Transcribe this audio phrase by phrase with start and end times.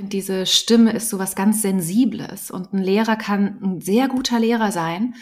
[0.00, 4.40] finde, diese Stimme ist so was ganz Sensibles und ein Lehrer kann ein sehr guter
[4.40, 5.14] Lehrer sein,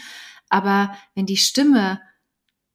[0.49, 1.99] aber wenn die Stimme,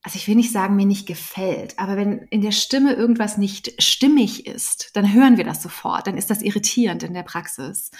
[0.02, 3.82] also ich will nicht sagen, mir nicht gefällt, aber wenn in der Stimme irgendwas nicht
[3.82, 7.90] stimmig ist, dann hören wir das sofort, dann ist das irritierend in der Praxis.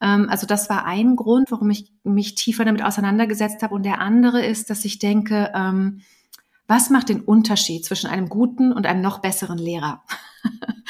[0.00, 3.74] Ähm, also das war ein Grund, warum ich mich tiefer damit auseinandergesetzt habe.
[3.74, 6.00] Und der andere ist, dass ich denke, ähm,
[6.66, 10.02] was macht den Unterschied zwischen einem guten und einem noch besseren Lehrer?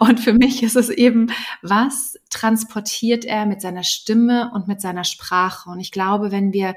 [0.00, 1.30] und für mich ist es eben,
[1.62, 5.70] was transportiert er mit seiner Stimme und mit seiner Sprache?
[5.70, 6.74] Und ich glaube, wenn wir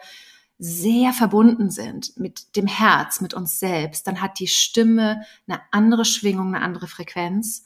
[0.58, 6.06] sehr verbunden sind mit dem Herz, mit uns selbst, dann hat die Stimme eine andere
[6.06, 7.66] Schwingung, eine andere Frequenz.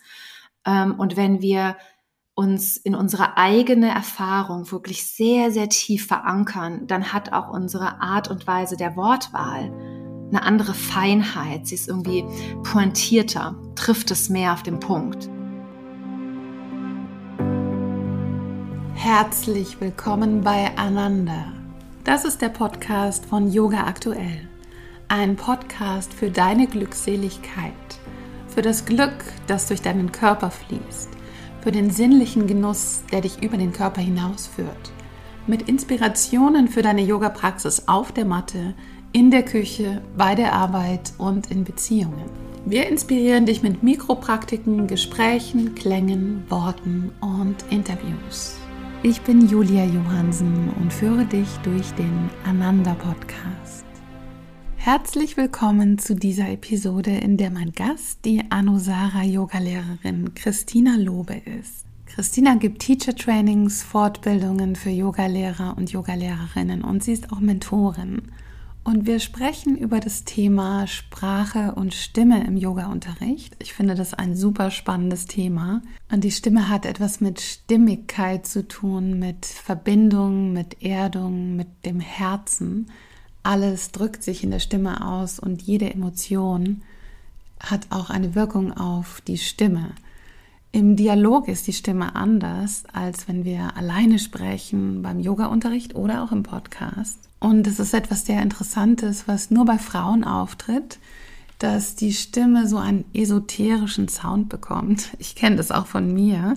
[0.66, 1.78] Ähm, und wenn wir
[2.34, 8.30] uns in unsere eigene Erfahrung wirklich sehr, sehr tief verankern, dann hat auch unsere Art
[8.30, 9.72] und Weise der Wortwahl
[10.30, 11.68] eine andere Feinheit.
[11.68, 12.24] Sie ist irgendwie
[12.64, 15.30] pointierter, trifft es mehr auf den Punkt.
[19.02, 21.54] Herzlich willkommen bei Ananda.
[22.04, 24.50] Das ist der Podcast von Yoga Aktuell.
[25.08, 27.72] Ein Podcast für deine Glückseligkeit,
[28.50, 31.12] für das Glück, das durch deinen Körper fließt
[31.62, 34.92] für den sinnlichen Genuss, der dich über den Körper hinausführt.
[35.48, 38.74] Mit Inspirationen für deine Yoga-Praxis auf der Matte,
[39.14, 42.30] in der Küche, bei der Arbeit und in Beziehungen.
[42.66, 48.58] Wir inspirieren dich mit Mikropraktiken, Gesprächen, Klängen, Worten und Interviews.
[49.02, 53.86] Ich bin Julia Johansen und führe dich durch den Ananda Podcast.
[54.76, 61.86] Herzlich willkommen zu dieser Episode, in der mein Gast die Anusara Yogalehrerin Christina Lobe ist.
[62.08, 68.24] Christina gibt Teacher Trainings, Fortbildungen für Yogalehrer und Yogalehrerinnen und sie ist auch Mentorin.
[68.90, 73.56] Und wir sprechen über das Thema Sprache und Stimme im Yoga-Unterricht.
[73.60, 75.84] Ich finde das ein super spannendes Thema.
[76.12, 82.00] Und die Stimme hat etwas mit Stimmigkeit zu tun, mit Verbindung, mit Erdung, mit dem
[82.00, 82.88] Herzen
[83.44, 86.82] alles drückt sich in der Stimme aus und jede Emotion
[87.60, 89.92] hat auch eine Wirkung auf die Stimme.
[90.72, 96.32] Im Dialog ist die Stimme anders, als wenn wir alleine sprechen beim Yoga-Unterricht oder auch
[96.32, 97.29] im Podcast.
[97.40, 101.00] Und es ist etwas sehr Interessantes, was nur bei Frauen auftritt,
[101.58, 105.10] dass die Stimme so einen esoterischen Sound bekommt.
[105.20, 106.56] Ich kenne das auch von mir.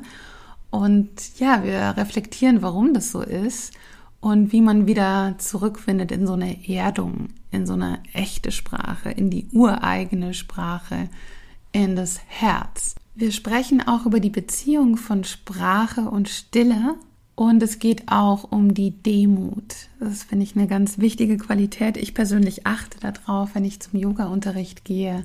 [0.70, 3.72] Und ja, wir reflektieren, warum das so ist
[4.20, 9.28] und wie man wieder zurückfindet in so eine Erdung, in so eine echte Sprache, in
[9.30, 11.08] die ureigene Sprache,
[11.72, 12.94] in das Herz.
[13.14, 16.94] Wir sprechen auch über die Beziehung von Sprache und Stille
[17.34, 19.88] und es geht auch um die Demut.
[20.00, 21.96] Das finde ich eine ganz wichtige Qualität.
[21.96, 25.24] Ich persönlich achte darauf, wenn ich zum Yoga-Unterricht gehe,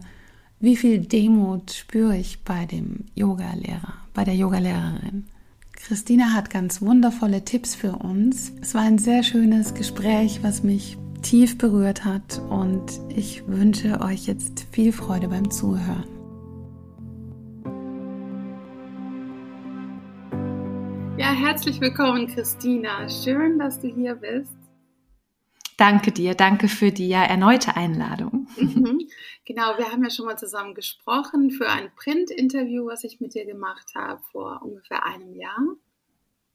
[0.60, 5.26] wie viel Demut spüre ich bei dem Yogalehrer, bei der Yogalehrerin.
[5.74, 8.52] Christina hat ganz wundervolle Tipps für uns.
[8.62, 12.84] Es war ein sehr schönes Gespräch, was mich tief berührt hat und
[13.16, 16.17] ich wünsche euch jetzt viel Freude beim Zuhören.
[21.58, 23.10] Herzlich willkommen, Christina.
[23.10, 24.54] Schön, dass du hier bist.
[25.76, 28.48] Danke dir, danke für die ja erneute Einladung.
[28.58, 29.08] Mhm.
[29.44, 33.48] Genau, wir haben ja schon mal zusammen gesprochen für ein Print-Interview, was ich mit dir
[33.48, 35.58] gemacht habe vor ungefähr einem Jahr.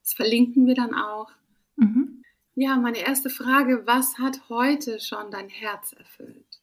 [0.05, 1.33] Das verlinken wir dann auch.
[1.75, 2.23] Mhm.
[2.55, 6.61] Ja, meine erste Frage, was hat heute schon dein Herz erfüllt?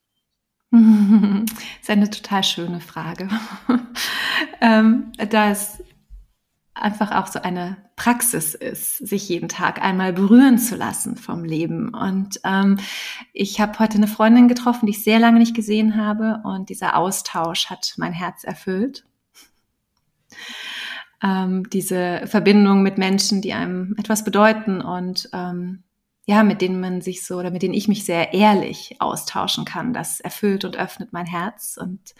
[0.72, 3.28] Das ist eine total schöne Frage.
[4.60, 5.82] ähm, da es
[6.80, 11.94] einfach auch so eine Praxis ist, sich jeden Tag einmal berühren zu lassen vom Leben.
[11.94, 12.78] Und ähm,
[13.32, 16.40] ich habe heute eine Freundin getroffen, die ich sehr lange nicht gesehen habe.
[16.44, 19.04] Und dieser Austausch hat mein Herz erfüllt.
[21.22, 25.82] Ähm, diese Verbindung mit Menschen, die einem etwas bedeuten und ähm,
[26.30, 29.92] ja, mit denen man sich so oder mit denen ich mich sehr ehrlich austauschen kann.
[29.92, 31.76] Das erfüllt und öffnet mein Herz.
[31.76, 32.14] Und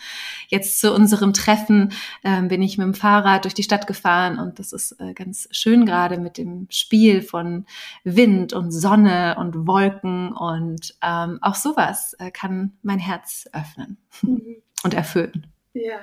[0.49, 1.93] jetzt zu unserem Treffen
[2.25, 5.47] äh, bin ich mit dem Fahrrad durch die Stadt gefahren und das ist äh, ganz
[5.53, 7.67] schön gerade mit dem Spiel von
[8.03, 14.57] Wind und Sonne und Wolken und ähm, auch sowas äh, kann mein Herz öffnen mhm.
[14.83, 15.47] und erfüllen.
[15.73, 16.01] Ja,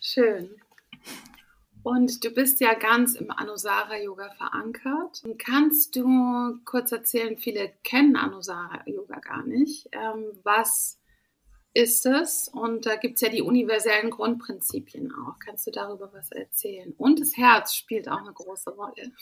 [0.00, 0.48] schön.
[1.84, 5.22] Und du bist ja ganz im Anusara Yoga verankert.
[5.36, 9.88] Kannst du kurz erzählen, viele kennen Anusara Yoga gar nicht.
[9.92, 10.98] Ähm, was
[11.74, 12.48] ist es?
[12.48, 15.38] Und da gibt es ja die universellen Grundprinzipien auch.
[15.44, 16.94] Kannst du darüber was erzählen?
[16.96, 19.12] Und das Herz spielt auch eine große Rolle.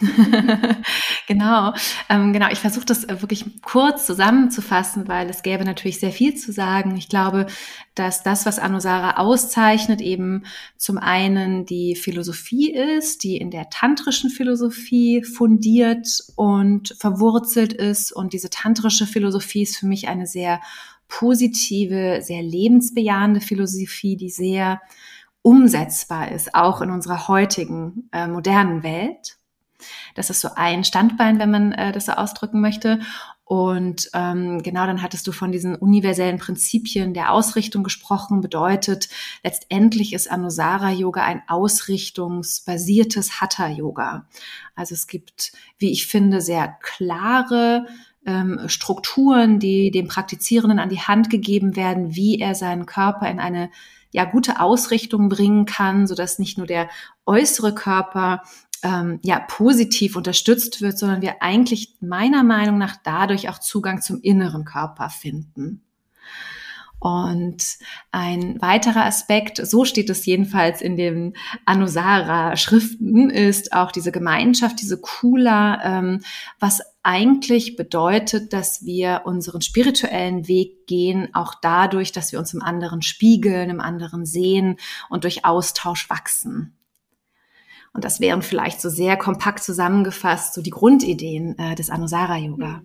[1.26, 1.72] genau,
[2.08, 2.48] ähm, genau.
[2.50, 6.96] Ich versuche das äh, wirklich kurz zusammenzufassen, weil es gäbe natürlich sehr viel zu sagen.
[6.96, 7.46] Ich glaube,
[7.94, 10.44] dass das, was Anusara auszeichnet, eben
[10.76, 16.06] zum einen die Philosophie ist, die in der tantrischen Philosophie fundiert
[16.36, 18.12] und verwurzelt ist.
[18.12, 20.60] Und diese tantrische Philosophie ist für mich eine sehr
[21.08, 24.80] positive, sehr lebensbejahende Philosophie, die sehr
[25.42, 29.37] umsetzbar ist, auch in unserer heutigen äh, modernen Welt.
[30.14, 33.00] Das ist so ein Standbein, wenn man äh, das so ausdrücken möchte.
[33.44, 38.42] Und ähm, genau dann hattest du von diesen universellen Prinzipien der Ausrichtung gesprochen.
[38.42, 39.08] Bedeutet,
[39.42, 44.26] letztendlich ist Anusara-Yoga ein ausrichtungsbasiertes Hatha-Yoga.
[44.74, 47.86] Also es gibt, wie ich finde, sehr klare
[48.26, 53.40] ähm, Strukturen, die dem Praktizierenden an die Hand gegeben werden, wie er seinen Körper in
[53.40, 53.70] eine
[54.10, 56.90] ja gute Ausrichtung bringen kann, so dass nicht nur der
[57.24, 58.42] äußere Körper
[58.82, 64.20] ähm, ja positiv unterstützt wird, sondern wir eigentlich meiner Meinung nach dadurch auch Zugang zum
[64.20, 65.82] inneren Körper finden.
[67.00, 67.78] Und
[68.10, 75.00] ein weiterer Aspekt, so steht es jedenfalls in den Anusara-Schriften, ist auch diese Gemeinschaft, diese
[75.00, 76.22] Kula, ähm,
[76.58, 82.62] was eigentlich bedeutet, dass wir unseren spirituellen Weg gehen, auch dadurch, dass wir uns im
[82.62, 84.76] anderen spiegeln, im anderen sehen
[85.08, 86.77] und durch Austausch wachsen.
[87.98, 92.84] Und das wären vielleicht so sehr kompakt zusammengefasst, so die Grundideen äh, des Anusara-Yoga.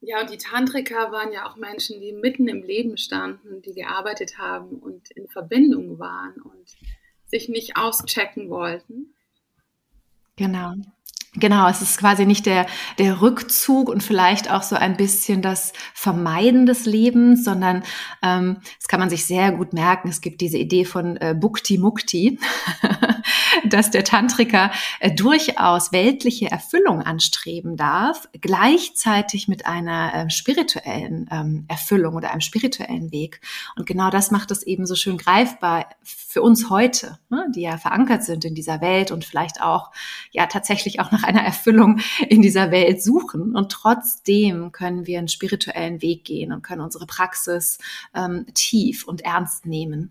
[0.00, 4.38] Ja, und die Tantriker waren ja auch Menschen, die mitten im Leben standen, die gearbeitet
[4.38, 6.76] haben und in Verbindung waren und
[7.26, 9.12] sich nicht auschecken wollten.
[10.36, 10.74] Genau.
[11.34, 12.66] Genau, es ist quasi nicht der,
[12.98, 17.84] der Rückzug und vielleicht auch so ein bisschen das Vermeiden des Lebens, sondern
[18.22, 20.10] ähm, das kann man sich sehr gut merken.
[20.10, 22.38] Es gibt diese Idee von äh, Bhukti Mukti,
[23.64, 31.64] dass der Tantriker äh, durchaus weltliche Erfüllung anstreben darf, gleichzeitig mit einer äh, spirituellen ähm,
[31.66, 33.40] Erfüllung oder einem spirituellen Weg.
[33.76, 37.78] Und genau das macht es eben so schön greifbar für uns heute, ne, die ja
[37.78, 39.92] verankert sind in dieser Welt und vielleicht auch
[40.30, 43.54] ja tatsächlich auch nach nach einer Erfüllung in dieser Welt suchen.
[43.56, 47.78] Und trotzdem können wir einen spirituellen Weg gehen und können unsere Praxis
[48.14, 50.10] ähm, tief und ernst nehmen.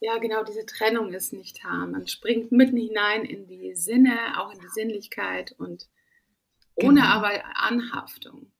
[0.00, 1.86] Ja, genau, diese Trennung ist nicht da.
[1.86, 5.88] Man springt mitten hinein in die Sinne, auch in die Sinnlichkeit und
[6.74, 7.06] ohne genau.
[7.06, 8.50] aber Anhaftung.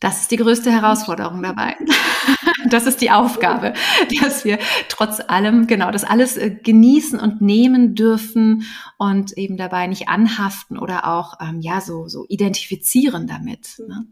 [0.00, 1.76] Das ist die größte Herausforderung dabei.
[2.70, 3.74] Das ist die Aufgabe,
[4.20, 4.58] dass wir
[4.88, 8.64] trotz allem, genau, das alles äh, genießen und nehmen dürfen
[8.98, 13.78] und eben dabei nicht anhaften oder auch, ähm, ja, so, so identifizieren damit.
[13.86, 14.06] Ne?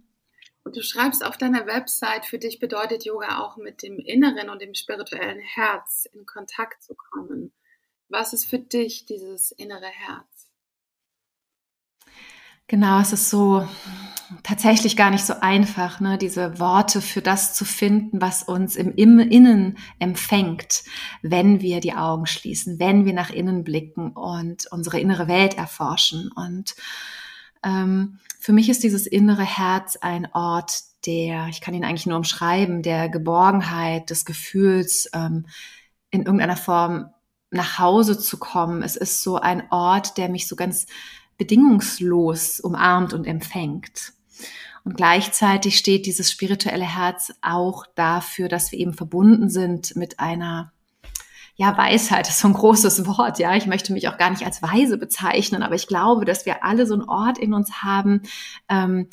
[0.65, 4.63] Und du schreibst auf deiner Website, für dich bedeutet Yoga auch mit dem inneren und
[4.63, 7.53] dem spirituellen Herz in Kontakt zu kommen.
[8.09, 10.49] Was ist für dich dieses innere Herz?
[12.67, 13.69] Genau, es ist so
[14.43, 18.95] tatsächlich gar nicht so einfach, ne, diese Worte für das zu finden, was uns im,
[18.95, 20.85] Innen empfängt,
[21.23, 26.31] wenn wir die Augen schließen, wenn wir nach innen blicken und unsere innere Welt erforschen.
[26.35, 26.75] Und
[27.63, 32.17] ähm, für mich ist dieses innere Herz ein Ort, der, ich kann ihn eigentlich nur
[32.17, 35.47] umschreiben, der Geborgenheit, des Gefühls, ähm,
[36.11, 37.11] in irgendeiner Form
[37.51, 38.83] nach Hause zu kommen.
[38.83, 40.87] Es ist so ein Ort, der mich so ganz
[41.37, 44.14] bedingungslos umarmt und empfängt.
[44.85, 50.73] Und gleichzeitig steht dieses spirituelle Herz auch dafür, dass wir eben verbunden sind mit einer
[51.57, 53.55] ja, Weisheit ist so ein großes Wort, ja.
[53.55, 56.87] Ich möchte mich auch gar nicht als weise bezeichnen, aber ich glaube, dass wir alle
[56.87, 58.23] so einen Ort in uns haben,
[58.69, 59.09] ähm,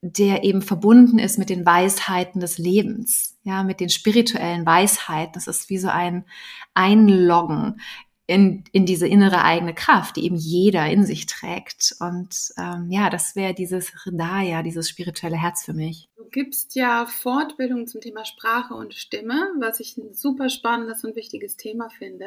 [0.00, 5.32] der eben verbunden ist mit den Weisheiten des Lebens, ja, mit den spirituellen Weisheiten.
[5.34, 6.24] Das ist wie so ein
[6.72, 7.80] Einloggen
[8.26, 11.94] in, in diese innere eigene Kraft, die eben jeder in sich trägt.
[12.00, 16.08] Und ähm, ja, das wäre dieses Hridaya, dieses spirituelle Herz für mich.
[16.16, 21.14] Du gibst ja Fortbildung zum Thema Sprache und Stimme, was ich ein super spannendes und
[21.14, 22.26] wichtiges Thema finde,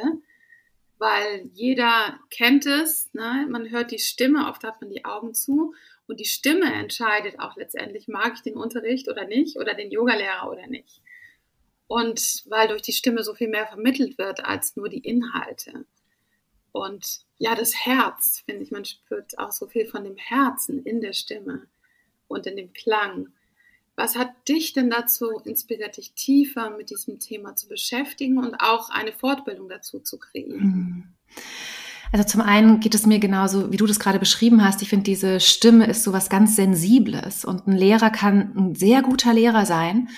[1.00, 3.48] weil jeder kennt es, ne?
[3.50, 5.74] man hört die Stimme, oft hat man die Augen zu
[6.08, 10.50] und die Stimme entscheidet auch letztendlich, mag ich den Unterricht oder nicht oder den Yogalehrer
[10.50, 11.02] oder nicht.
[11.90, 15.86] Und weil durch die Stimme so viel mehr vermittelt wird als nur die Inhalte.
[16.72, 21.02] Und ja, das Herz, finde ich, man spürt auch so viel von dem Herzen in
[21.02, 21.66] der Stimme
[22.28, 23.30] und in dem Klang.
[23.96, 28.92] Was hat dich denn dazu inspiriert, dich tiefer mit diesem Thema zu beschäftigen und auch
[28.92, 30.62] eine Fortbildung dazu zu kreieren?
[30.62, 31.04] Hm.
[32.12, 34.84] Also zum einen geht es mir genauso, wie du das gerade beschrieben hast.
[34.84, 39.02] Ich finde, diese Stimme ist so was ganz Sensibles und ein Lehrer kann ein sehr
[39.02, 40.10] guter Lehrer sein,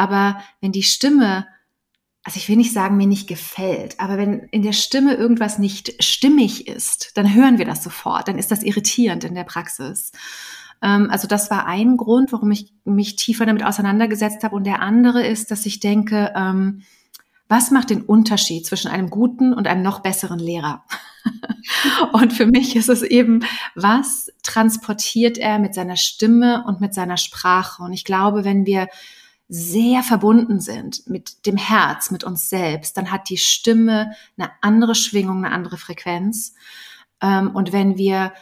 [0.00, 1.46] aber wenn die Stimme
[2.22, 6.04] also ich will nicht sagen, mir nicht gefällt, aber wenn in der Stimme irgendwas nicht
[6.04, 10.12] stimmig ist, dann hören wir das sofort, dann ist das irritierend in der Praxis.
[10.82, 14.54] Ähm, also das war ein Grund, warum ich mich tiefer damit auseinandergesetzt habe.
[14.54, 16.82] Und der andere ist, dass ich denke, ähm,
[17.48, 20.84] was macht den Unterschied zwischen einem guten und einem noch besseren Lehrer?
[22.12, 27.16] und für mich ist es eben, was transportiert er mit seiner Stimme und mit seiner
[27.16, 27.82] Sprache?
[27.82, 28.88] Und ich glaube, wenn wir
[29.52, 34.94] sehr verbunden sind mit dem Herz, mit uns selbst, dann hat die Stimme eine andere
[34.94, 36.54] Schwingung, eine andere Frequenz.
[37.20, 38.32] Ähm, und wenn wir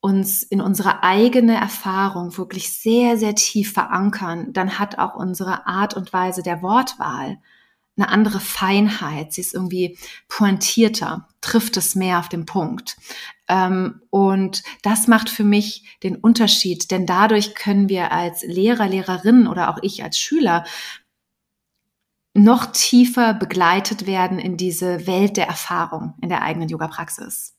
[0.00, 5.94] uns in unsere eigene Erfahrung wirklich sehr, sehr tief verankern, dann hat auch unsere Art
[5.94, 7.38] und Weise der Wortwahl
[8.00, 9.32] eine andere Feinheit.
[9.32, 12.96] Sie ist irgendwie pointierter, trifft es mehr auf den Punkt.
[13.48, 19.46] Ähm, und das macht für mich den Unterschied, denn dadurch können wir als Lehrer, Lehrerinnen
[19.46, 20.64] oder auch ich als Schüler
[22.32, 27.56] noch tiefer begleitet werden in diese Welt der Erfahrung in der eigenen Yoga-Praxis.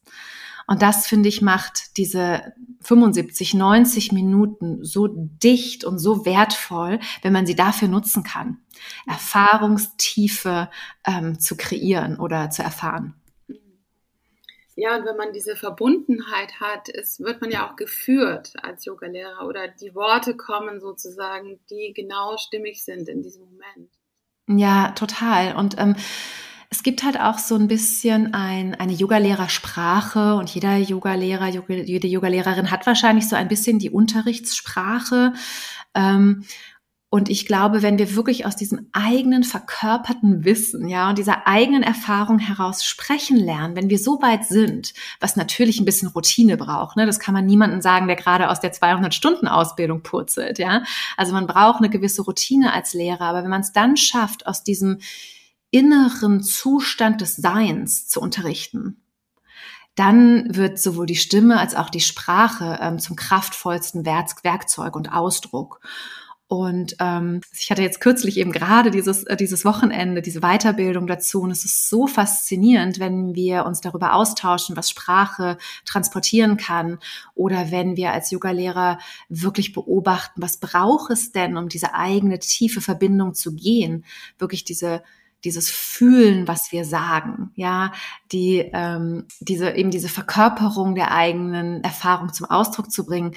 [0.71, 7.33] Und das, finde ich, macht diese 75, 90 Minuten so dicht und so wertvoll, wenn
[7.33, 8.61] man sie dafür nutzen kann,
[9.05, 10.69] Erfahrungstiefe
[11.05, 13.15] ähm, zu kreieren oder zu erfahren.
[14.77, 19.45] Ja, und wenn man diese Verbundenheit hat, ist, wird man ja auch geführt als Yogalehrer
[19.45, 23.91] oder die Worte kommen sozusagen, die genau stimmig sind in diesem Moment.
[24.47, 25.53] Ja, total.
[25.57, 25.97] Und ähm,
[26.73, 32.71] es gibt halt auch so ein bisschen ein, eine Yoga-Lehrersprache und jeder Yogalehrer, jede Yogalehrerin
[32.71, 35.33] hat wahrscheinlich so ein bisschen die Unterrichtssprache.
[35.93, 36.45] Ähm,
[37.09, 41.83] und ich glaube, wenn wir wirklich aus diesem eigenen verkörperten Wissen, ja, und dieser eigenen
[41.83, 46.95] Erfahrung heraus sprechen lernen, wenn wir so weit sind, was natürlich ein bisschen Routine braucht,
[46.95, 50.83] ne, das kann man niemandem sagen, der gerade aus der 200-Stunden-Ausbildung purzelt, ja.
[51.17, 54.63] Also man braucht eine gewisse Routine als Lehrer, aber wenn man es dann schafft, aus
[54.63, 54.99] diesem
[55.71, 59.01] inneren Zustand des Seins zu unterrichten,
[59.95, 65.81] dann wird sowohl die Stimme als auch die Sprache ähm, zum kraftvollsten Werkzeug und Ausdruck.
[66.47, 71.41] Und ähm, ich hatte jetzt kürzlich eben gerade dieses, äh, dieses Wochenende, diese Weiterbildung dazu.
[71.41, 76.99] Und es ist so faszinierend, wenn wir uns darüber austauschen, was Sprache transportieren kann.
[77.35, 78.99] Oder wenn wir als Yogalehrer
[79.29, 84.03] wirklich beobachten, was braucht es denn, um diese eigene tiefe Verbindung zu gehen?
[84.37, 85.03] Wirklich diese
[85.43, 87.91] dieses Fühlen, was wir sagen, ja,
[88.31, 93.35] die ähm, diese eben diese Verkörperung der eigenen Erfahrung zum Ausdruck zu bringen,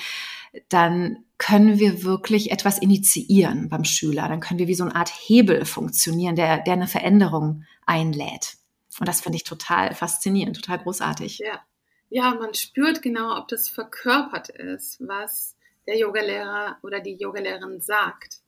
[0.69, 4.29] dann können wir wirklich etwas initiieren beim Schüler.
[4.29, 8.57] Dann können wir wie so eine Art Hebel funktionieren, der, der eine Veränderung einlädt.
[9.01, 11.39] Und das finde ich total faszinierend, total großartig.
[11.39, 11.61] Ja.
[12.11, 15.57] ja, man spürt genau, ob das verkörpert ist, was
[15.87, 18.39] der Yogalehrer oder die Yogalehrerin sagt.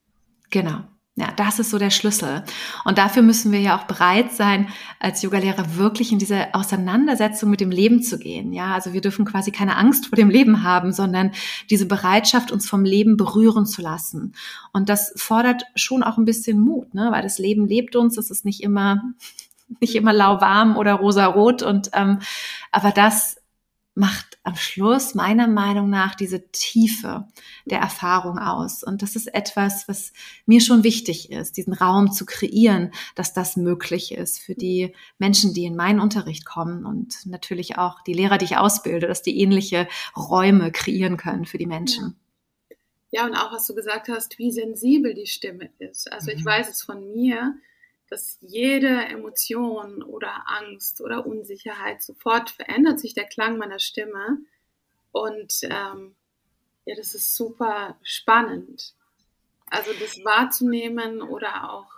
[0.51, 0.85] Genau.
[1.19, 2.45] Ja, das ist so der Schlüssel.
[2.85, 4.69] Und dafür müssen wir ja auch bereit sein,
[5.01, 8.53] als Yogalehrer wirklich in diese Auseinandersetzung mit dem Leben zu gehen.
[8.53, 11.31] Ja, also wir dürfen quasi keine Angst vor dem Leben haben, sondern
[11.71, 14.35] diese Bereitschaft, uns vom Leben berühren zu lassen.
[14.75, 17.09] Und das fordert schon auch ein bisschen Mut, ne?
[17.11, 18.19] weil das Leben lebt uns.
[18.19, 19.01] Es ist nicht immer,
[19.81, 21.63] nicht immer lauwarm oder rosarot.
[21.63, 22.19] Und, ähm,
[22.73, 23.39] aber das
[23.97, 27.27] macht am Schluss meiner Meinung nach diese Tiefe
[27.65, 28.85] der Erfahrung aus.
[28.85, 30.13] Und das ist etwas, was
[30.45, 35.55] mir schon wichtig ist, diesen Raum zu kreieren, dass das möglich ist für die Menschen,
[35.55, 39.41] die in meinen Unterricht kommen und natürlich auch die Lehrer, die ich ausbilde, dass die
[39.41, 42.17] ähnliche Räume kreieren können für die Menschen.
[43.11, 46.13] Ja, und auch was du gesagt hast, wie sensibel die Stimme ist.
[46.13, 46.49] Also ich mhm.
[46.49, 47.55] weiß es von mir,
[48.09, 54.39] dass jede Emotion oder Angst oder Unsicherheit sofort verändert sich der Klang meiner Stimme.
[55.13, 56.15] Und ähm,
[56.85, 58.95] ja, das ist super spannend.
[59.69, 61.91] Also das wahrzunehmen oder auch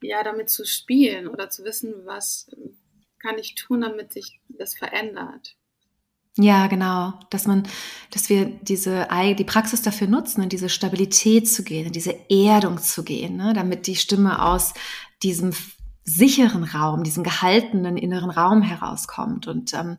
[0.00, 2.50] ja damit zu spielen oder zu wissen, was
[3.18, 5.56] kann ich tun, damit sich das verändert.
[6.36, 7.62] Ja, genau, dass man,
[8.10, 9.06] dass wir diese
[9.38, 13.52] die Praxis dafür nutzen, in diese Stabilität zu gehen, in diese Erdung zu gehen, ne,
[13.54, 14.74] damit die Stimme aus
[15.24, 15.52] diesem
[16.04, 19.46] sicheren Raum, diesen gehaltenen inneren Raum herauskommt.
[19.46, 19.96] Und ähm,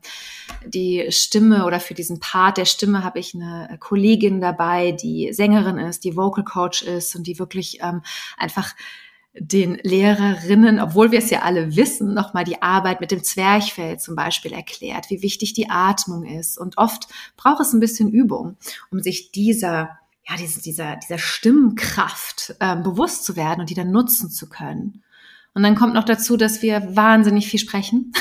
[0.64, 5.78] die Stimme oder für diesen Part der Stimme habe ich eine Kollegin dabei, die Sängerin
[5.78, 8.02] ist, die Vocal Coach ist und die wirklich ähm,
[8.38, 8.74] einfach
[9.38, 14.14] den Lehrerinnen, obwohl wir es ja alle wissen, nochmal die Arbeit mit dem Zwerchfell zum
[14.14, 16.56] Beispiel erklärt, wie wichtig die Atmung ist.
[16.56, 18.56] Und oft braucht es ein bisschen Übung,
[18.90, 24.30] um sich dieser, ja, dieser, dieser Stimmkraft ähm, bewusst zu werden und die dann nutzen
[24.30, 25.02] zu können.
[25.56, 28.12] Und dann kommt noch dazu, dass wir wahnsinnig viel sprechen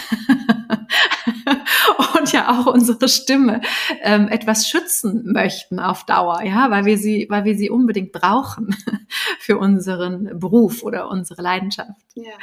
[2.18, 3.60] und ja auch unsere Stimme
[4.00, 8.74] ähm, etwas schützen möchten auf Dauer, ja, weil wir sie, weil wir sie unbedingt brauchen
[9.40, 12.00] für unseren Beruf oder unsere Leidenschaft.
[12.14, 12.38] Ja.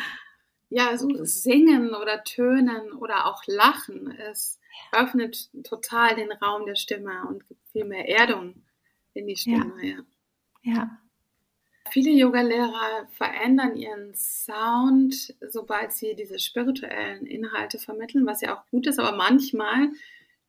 [0.68, 4.60] ja, so singen oder tönen oder auch lachen, es
[4.92, 8.62] öffnet total den Raum der Stimme und gibt viel mehr Erdung
[9.14, 9.72] in die Stimme.
[9.80, 9.96] Ja.
[10.64, 10.74] ja.
[10.74, 11.01] ja.
[11.92, 18.86] Viele Yogalehrer verändern ihren Sound, sobald sie diese spirituellen Inhalte vermitteln, was ja auch gut
[18.86, 19.90] ist, aber manchmal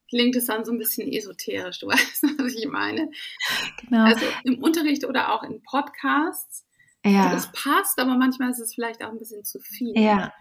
[0.08, 1.80] klingt es dann so ein bisschen esoterisch.
[1.80, 3.10] Du weißt, was ich meine?
[3.82, 4.06] Genau.
[4.06, 6.66] Also im Unterricht oder auch in Podcasts.
[7.04, 7.24] Ja.
[7.24, 10.00] Also das passt, aber manchmal ist es vielleicht auch ein bisschen zu viel.
[10.00, 10.32] Ja.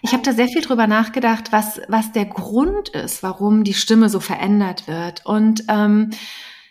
[0.00, 4.08] Ich habe da sehr viel drüber nachgedacht, was, was der Grund ist, warum die Stimme
[4.08, 5.26] so verändert wird.
[5.26, 6.10] Und ähm,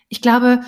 [0.09, 0.61] ich glaube,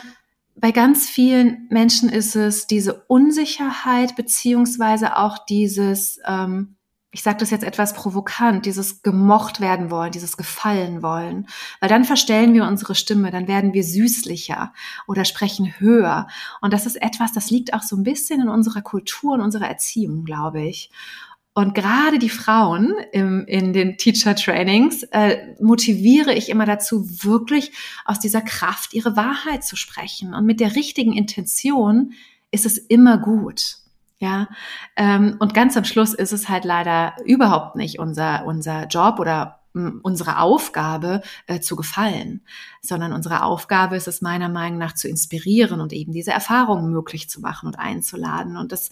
[0.59, 6.75] bei ganz vielen Menschen ist es diese Unsicherheit beziehungsweise auch dieses, ähm,
[7.11, 11.47] ich sage das jetzt etwas provokant, dieses gemocht werden wollen, dieses gefallen wollen.
[11.79, 14.73] Weil dann verstellen wir unsere Stimme, dann werden wir süßlicher
[15.07, 16.27] oder sprechen höher.
[16.61, 19.67] Und das ist etwas, das liegt auch so ein bisschen in unserer Kultur und unserer
[19.67, 20.91] Erziehung, glaube ich.
[21.53, 27.71] Und gerade die Frauen im, in den Teacher Trainings äh, motiviere ich immer dazu, wirklich
[28.05, 30.33] aus dieser Kraft ihre Wahrheit zu sprechen.
[30.33, 32.13] Und mit der richtigen Intention
[32.51, 33.77] ist es immer gut.
[34.19, 34.49] Ja,
[34.97, 39.59] ähm, und ganz am Schluss ist es halt leider überhaupt nicht unser, unser Job oder
[39.73, 42.41] unsere Aufgabe äh, zu gefallen,
[42.81, 47.29] sondern unsere Aufgabe ist es meiner Meinung nach zu inspirieren und eben diese Erfahrungen möglich
[47.29, 48.57] zu machen und einzuladen.
[48.57, 48.89] Und das,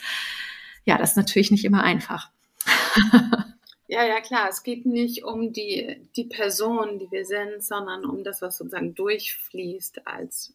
[0.85, 2.31] ja, das ist natürlich nicht immer einfach.
[3.89, 4.49] Ja, ja, klar.
[4.49, 8.93] Es geht nicht um die, die Person, die wir sind, sondern um das, was sozusagen
[8.93, 10.53] durchfließt als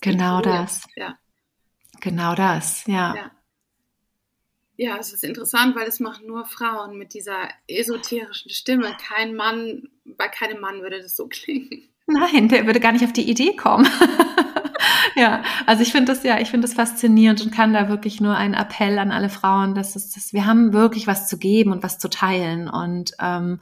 [0.00, 0.86] Genau das.
[0.94, 1.18] Ja.
[2.00, 3.14] Genau das, ja.
[3.14, 3.30] ja.
[4.76, 8.96] Ja, es ist interessant, weil es machen nur Frauen mit dieser esoterischen Stimme.
[8.98, 11.88] Kein Mann, bei keinem Mann würde das so klingen.
[12.06, 13.86] Nein, der würde gar nicht auf die Idee kommen.
[15.16, 18.36] ja, also ich finde das ja, ich finde das faszinierend und kann da wirklich nur
[18.36, 21.82] einen Appell an alle Frauen, dass es, dass wir haben wirklich was zu geben und
[21.82, 23.60] was zu teilen und ähm,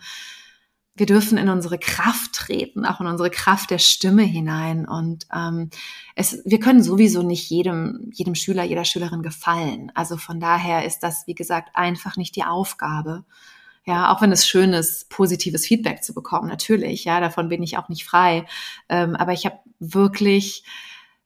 [0.98, 4.86] wir dürfen in unsere Kraft treten, auch in unsere Kraft der Stimme hinein.
[4.86, 5.70] Und ähm,
[6.16, 9.92] es, wir können sowieso nicht jedem, jedem Schüler, jeder Schülerin gefallen.
[9.94, 13.24] Also von daher ist das, wie gesagt, einfach nicht die Aufgabe.
[13.86, 17.04] Ja, auch wenn es schön ist, positives Feedback zu bekommen, natürlich.
[17.04, 18.44] Ja, davon bin ich auch nicht frei.
[18.88, 20.64] Ähm, aber ich habe wirklich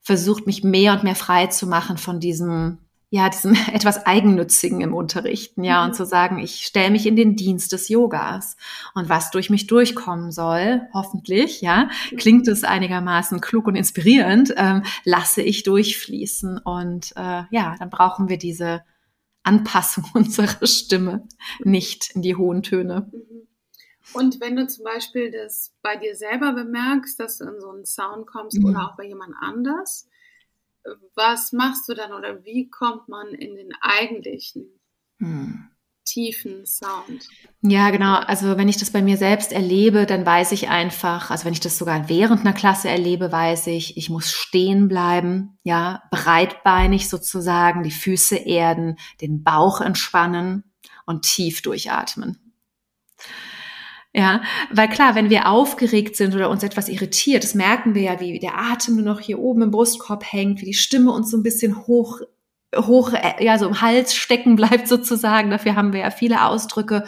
[0.03, 2.77] versucht, mich mehr und mehr frei zu machen von diesem,
[3.09, 5.89] ja, diesem etwas Eigennützigen im Unterrichten, ja, mhm.
[5.89, 8.57] und zu sagen, ich stelle mich in den Dienst des Yogas
[8.93, 14.83] und was durch mich durchkommen soll, hoffentlich, ja, klingt es einigermaßen klug und inspirierend, ähm,
[15.05, 18.83] lasse ich durchfließen und äh, ja, dann brauchen wir diese
[19.41, 21.27] Anpassung unserer Stimme
[21.63, 23.09] nicht in die hohen Töne.
[23.11, 23.47] Mhm.
[24.11, 27.85] Und wenn du zum Beispiel das bei dir selber bemerkst, dass du in so einen
[27.85, 28.65] Sound kommst mhm.
[28.65, 30.09] oder auch bei jemand anders,
[31.15, 34.65] was machst du dann oder wie kommt man in den eigentlichen
[35.19, 35.69] mhm.
[36.03, 37.27] tiefen Sound?
[37.61, 38.15] Ja, genau.
[38.15, 41.61] Also wenn ich das bei mir selbst erlebe, dann weiß ich einfach, also wenn ich
[41.61, 47.83] das sogar während einer Klasse erlebe, weiß ich, ich muss stehen bleiben, ja, breitbeinig sozusagen,
[47.83, 50.65] die Füße erden, den Bauch entspannen
[51.05, 52.53] und tief durchatmen.
[54.15, 58.19] Ja, weil klar, wenn wir aufgeregt sind oder uns etwas irritiert, das merken wir ja,
[58.19, 61.37] wie der Atem nur noch hier oben im Brustkorb hängt, wie die Stimme uns so
[61.37, 62.21] ein bisschen hoch,
[62.75, 65.49] hoch, äh, ja, so im Hals stecken bleibt sozusagen.
[65.49, 67.05] Dafür haben wir ja viele Ausdrücke.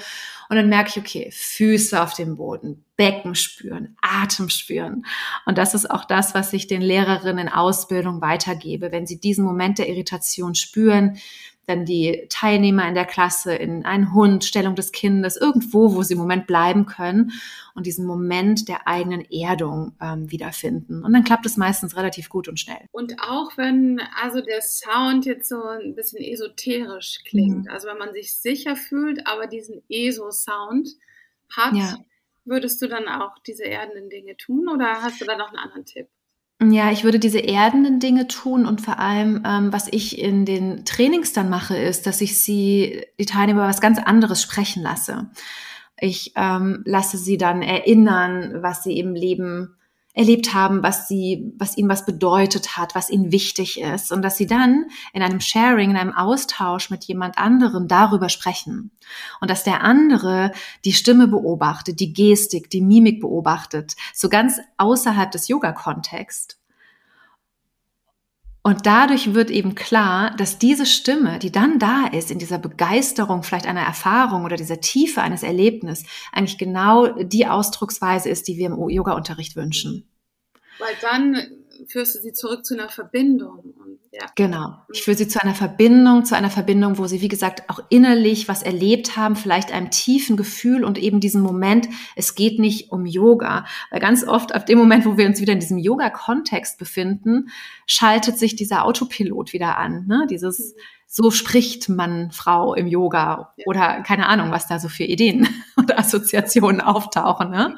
[0.50, 5.06] Und dann merke ich, okay, Füße auf dem Boden, Becken spüren, Atem spüren.
[5.46, 8.92] Und das ist auch das, was ich den Lehrerinnen in Ausbildung weitergebe.
[8.92, 11.18] Wenn sie diesen Moment der Irritation spüren,
[11.68, 16.14] dann die Teilnehmer in der Klasse in einen Hund, Stellung des Kindes, irgendwo, wo sie
[16.14, 17.32] im Moment bleiben können
[17.74, 21.04] und diesen Moment der eigenen Erdung ähm, wiederfinden.
[21.04, 22.88] Und dann klappt es meistens relativ gut und schnell.
[22.92, 27.72] Und auch wenn also der Sound jetzt so ein bisschen esoterisch klingt, mhm.
[27.72, 30.90] also wenn man sich sicher fühlt, aber diesen ESO-Sound
[31.50, 31.98] hat, ja.
[32.46, 35.86] würdest du dann auch diese erdenden Dinge tun oder hast du da noch einen anderen
[35.86, 36.08] Tipp?
[36.72, 40.86] Ja, ich würde diese erdenden Dinge tun und vor allem, ähm, was ich in den
[40.86, 45.30] Trainings dann mache, ist, dass ich sie, die Teilnehmer, was ganz anderes sprechen lasse.
[46.00, 49.76] Ich ähm, lasse sie dann erinnern, was sie im Leben
[50.16, 54.38] erlebt haben, was sie, was ihnen was bedeutet hat, was ihnen wichtig ist und dass
[54.38, 58.92] sie dann in einem Sharing, in einem Austausch mit jemand anderem darüber sprechen
[59.42, 60.52] und dass der andere
[60.86, 66.58] die Stimme beobachtet, die Gestik, die Mimik beobachtet, so ganz außerhalb des Yoga-Kontext.
[68.66, 73.44] Und dadurch wird eben klar, dass diese Stimme, die dann da ist, in dieser Begeisterung
[73.44, 78.66] vielleicht einer Erfahrung oder dieser Tiefe eines Erlebnisses, eigentlich genau die Ausdrucksweise ist, die wir
[78.66, 80.10] im Yoga-Unterricht wünschen.
[80.80, 81.38] Weil dann
[81.86, 83.76] führst du sie zurück zu einer Verbindung.
[84.18, 84.28] Ja.
[84.36, 84.78] Genau.
[84.94, 88.48] Ich führe sie zu einer Verbindung, zu einer Verbindung, wo sie, wie gesagt, auch innerlich
[88.48, 93.06] was erlebt haben, vielleicht einem tiefen Gefühl und eben diesen Moment, es geht nicht um
[93.06, 93.66] Yoga.
[93.92, 97.50] Weil ganz oft, ab dem Moment, wo wir uns wieder in diesem Yoga-Kontext befinden,
[97.88, 100.06] schaltet sich dieser Autopilot wieder an.
[100.08, 100.26] Ne?
[100.30, 100.76] Dieses,
[101.08, 105.98] so spricht man Frau im Yoga oder keine Ahnung, was da so für Ideen und
[105.98, 107.50] Assoziationen auftauchen.
[107.50, 107.76] Ne?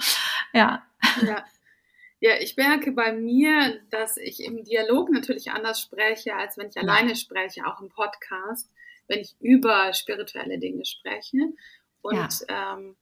[0.54, 0.84] Ja.
[1.26, 1.44] ja.
[2.20, 6.78] Ja, ich merke bei mir, dass ich im Dialog natürlich anders spreche, als wenn ich
[6.78, 8.72] alleine spreche, auch im Podcast,
[9.08, 11.38] wenn ich über spirituelle Dinge spreche.
[12.02, 12.96] Und ja, ähm,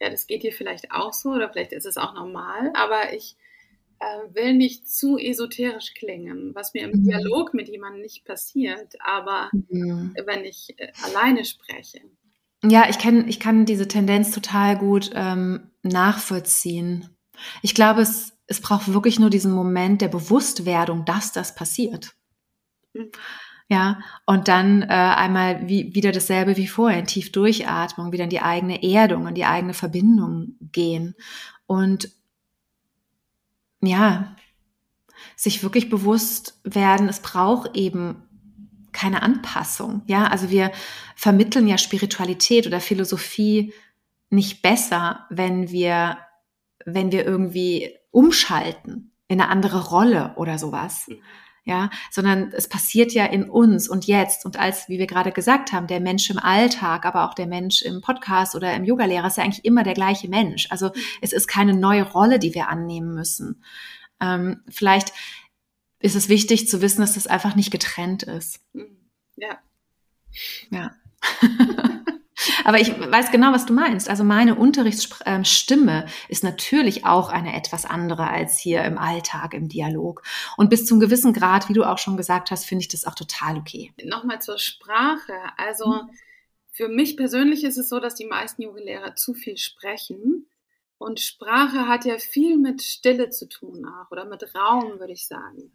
[0.00, 3.36] ja das geht dir vielleicht auch so oder vielleicht ist es auch normal, aber ich
[3.98, 7.04] äh, will nicht zu esoterisch klingen, was mir im mhm.
[7.04, 10.14] Dialog mit jemandem nicht passiert, aber mhm.
[10.24, 12.00] wenn ich äh, alleine spreche.
[12.62, 17.08] Ja, ich kann, ich kann diese Tendenz total gut ähm, nachvollziehen.
[17.62, 22.14] Ich glaube, es es braucht wirklich nur diesen Moment der Bewusstwerdung, dass das passiert.
[22.92, 23.12] Mhm.
[23.68, 28.30] Ja, und dann äh, einmal wie, wieder dasselbe wie vorher, in tief Durchatmung, wieder in
[28.30, 31.14] die eigene Erdung, in die eigene Verbindung gehen.
[31.66, 32.10] Und
[33.80, 34.34] ja,
[35.36, 38.24] sich wirklich bewusst werden, es braucht eben
[38.90, 40.02] keine Anpassung.
[40.06, 40.72] Ja, also wir
[41.14, 43.72] vermitteln ja Spiritualität oder Philosophie
[44.28, 46.18] nicht besser, wenn wir,
[46.84, 51.06] wenn wir irgendwie umschalten in eine andere Rolle oder sowas.
[51.08, 51.22] Mhm.
[51.64, 55.72] Ja, sondern es passiert ja in uns und jetzt und als, wie wir gerade gesagt
[55.72, 59.36] haben, der Mensch im Alltag, aber auch der Mensch im Podcast oder im Yogalehrer ist
[59.36, 60.68] ja eigentlich immer der gleiche Mensch.
[60.70, 60.90] Also
[61.20, 63.62] es ist keine neue Rolle, die wir annehmen müssen.
[64.20, 65.12] Ähm, vielleicht
[66.00, 68.60] ist es wichtig zu wissen, dass das einfach nicht getrennt ist.
[68.72, 68.96] Mhm.
[69.36, 69.58] Ja.
[70.70, 70.92] Ja.
[72.64, 74.08] Aber ich weiß genau, was du meinst.
[74.08, 80.22] Also meine Unterrichtsstimme ist natürlich auch eine etwas andere als hier im Alltag, im Dialog.
[80.56, 83.14] Und bis zum gewissen Grad, wie du auch schon gesagt hast, finde ich das auch
[83.14, 83.92] total okay.
[84.04, 85.34] Nochmal zur Sprache.
[85.56, 86.10] Also mhm.
[86.72, 90.46] für mich persönlich ist es so, dass die meisten Yogalehrer zu viel sprechen.
[90.98, 95.26] Und Sprache hat ja viel mit Stille zu tun auch oder mit Raum, würde ich
[95.26, 95.72] sagen.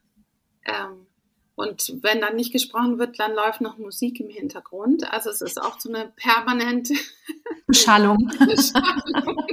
[0.66, 1.08] Ähm,
[1.56, 5.10] und wenn dann nicht gesprochen wird, dann läuft noch Musik im Hintergrund.
[5.12, 6.94] Also es ist auch so eine permanente
[7.68, 8.18] Beschallung.
[8.40, 9.48] Beschallung.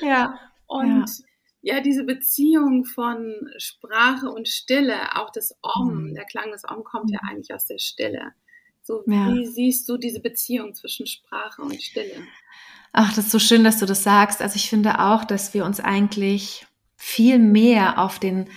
[0.00, 0.38] ja.
[0.66, 1.10] Und
[1.60, 1.74] ja.
[1.74, 1.80] ja.
[1.82, 6.14] diese Beziehung von Sprache und Stille, auch das Om, mhm.
[6.14, 7.28] der Klang des Om kommt ja mhm.
[7.28, 8.32] eigentlich aus der Stille.
[8.82, 9.34] So, ja.
[9.34, 12.26] wie siehst du diese Beziehung zwischen Sprache und Stille?
[12.92, 14.40] Ach, das ist so schön, dass du das sagst.
[14.40, 16.66] Also ich finde auch, dass wir uns eigentlich
[16.96, 18.48] viel mehr auf den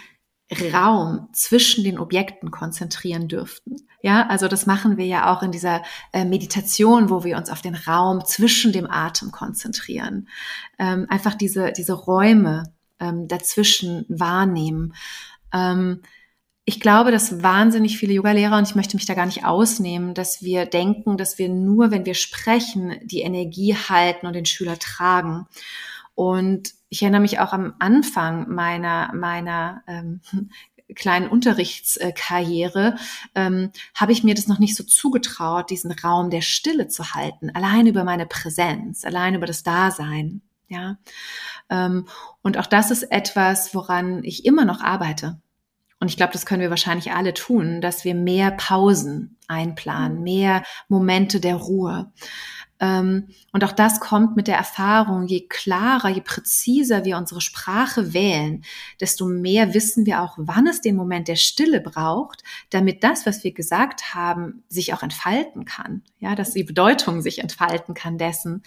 [0.74, 3.78] Raum zwischen den Objekten konzentrieren dürften.
[4.02, 7.62] Ja, also das machen wir ja auch in dieser äh, Meditation, wo wir uns auf
[7.62, 10.28] den Raum zwischen dem Atem konzentrieren.
[10.78, 14.94] Ähm, einfach diese, diese Räume ähm, dazwischen wahrnehmen.
[15.54, 16.02] Ähm,
[16.66, 20.42] ich glaube, dass wahnsinnig viele Yogalehrer, und ich möchte mich da gar nicht ausnehmen, dass
[20.42, 25.46] wir denken, dass wir nur, wenn wir sprechen, die Energie halten und den Schüler tragen.
[26.15, 30.21] Und ich erinnere mich auch am Anfang meiner, meiner ähm,
[30.95, 32.97] kleinen Unterrichtskarriere,
[33.36, 37.49] ähm, habe ich mir das noch nicht so zugetraut, diesen Raum der Stille zu halten,
[37.52, 40.41] allein über meine Präsenz, allein über das Dasein.
[40.69, 40.97] Ja,
[41.69, 42.08] ähm,
[42.41, 45.39] und auch das ist etwas, woran ich immer noch arbeite.
[45.99, 50.63] Und ich glaube, das können wir wahrscheinlich alle tun, dass wir mehr Pausen einplanen, mehr
[50.89, 52.12] Momente der Ruhe.
[52.84, 55.26] Ähm, und auch das kommt mit der Erfahrung.
[55.26, 58.63] Je klarer, je präziser wir unsere Sprache wählen,
[59.00, 63.46] desto mehr wissen wir auch, wann es den Moment der Stille braucht, damit das, was
[63.46, 66.02] wir gesagt haben, sich auch entfalten kann.
[66.20, 68.63] Ja, dass die Bedeutung sich entfalten kann dessen.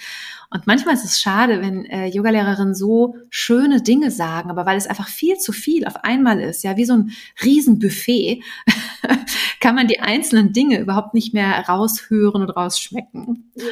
[0.51, 4.87] Und manchmal ist es schade, wenn äh, Yogalehrerinnen so schöne Dinge sagen, aber weil es
[4.87, 7.11] einfach viel zu viel auf einmal ist, ja, wie so ein
[7.43, 8.43] Riesenbuffet,
[9.61, 13.53] kann man die einzelnen Dinge überhaupt nicht mehr raushören und rausschmecken.
[13.55, 13.65] Ja.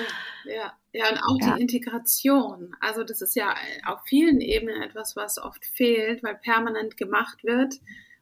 [0.46, 1.54] Ja, ja, und auch ja.
[1.56, 2.76] die Integration.
[2.78, 3.54] Also das ist ja
[3.86, 7.76] auf vielen Ebenen etwas, was oft fehlt, weil permanent gemacht wird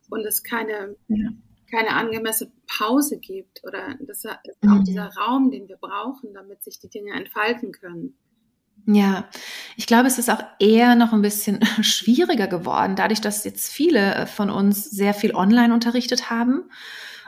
[0.09, 1.31] und es keine, ja.
[1.69, 3.65] keine angemessene Pause gibt.
[3.65, 4.85] Oder das ist auch mhm.
[4.85, 8.17] dieser Raum, den wir brauchen, damit sich die Dinge entfalten können.
[8.87, 9.29] Ja,
[9.77, 14.29] ich glaube, es ist auch eher noch ein bisschen schwieriger geworden, dadurch, dass jetzt viele
[14.29, 16.71] von uns sehr viel online unterrichtet haben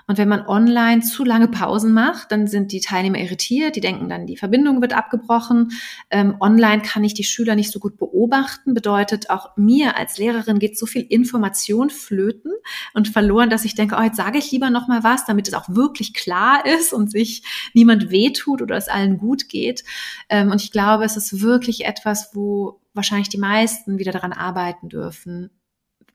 [0.07, 4.09] und wenn man online zu lange Pausen macht, dann sind die Teilnehmer irritiert, die denken
[4.09, 5.73] dann, die Verbindung wird abgebrochen.
[6.11, 10.59] Ähm, online kann ich die Schüler nicht so gut beobachten, bedeutet auch mir als Lehrerin
[10.59, 12.53] geht so viel Information flöten
[12.93, 15.55] und verloren, dass ich denke, oh, jetzt sage ich lieber noch mal was, damit es
[15.55, 19.85] auch wirklich klar ist und sich niemand wehtut oder es allen gut geht.
[20.29, 24.89] Ähm, und ich glaube, es ist wirklich etwas, wo wahrscheinlich die meisten wieder daran arbeiten
[24.89, 25.51] dürfen,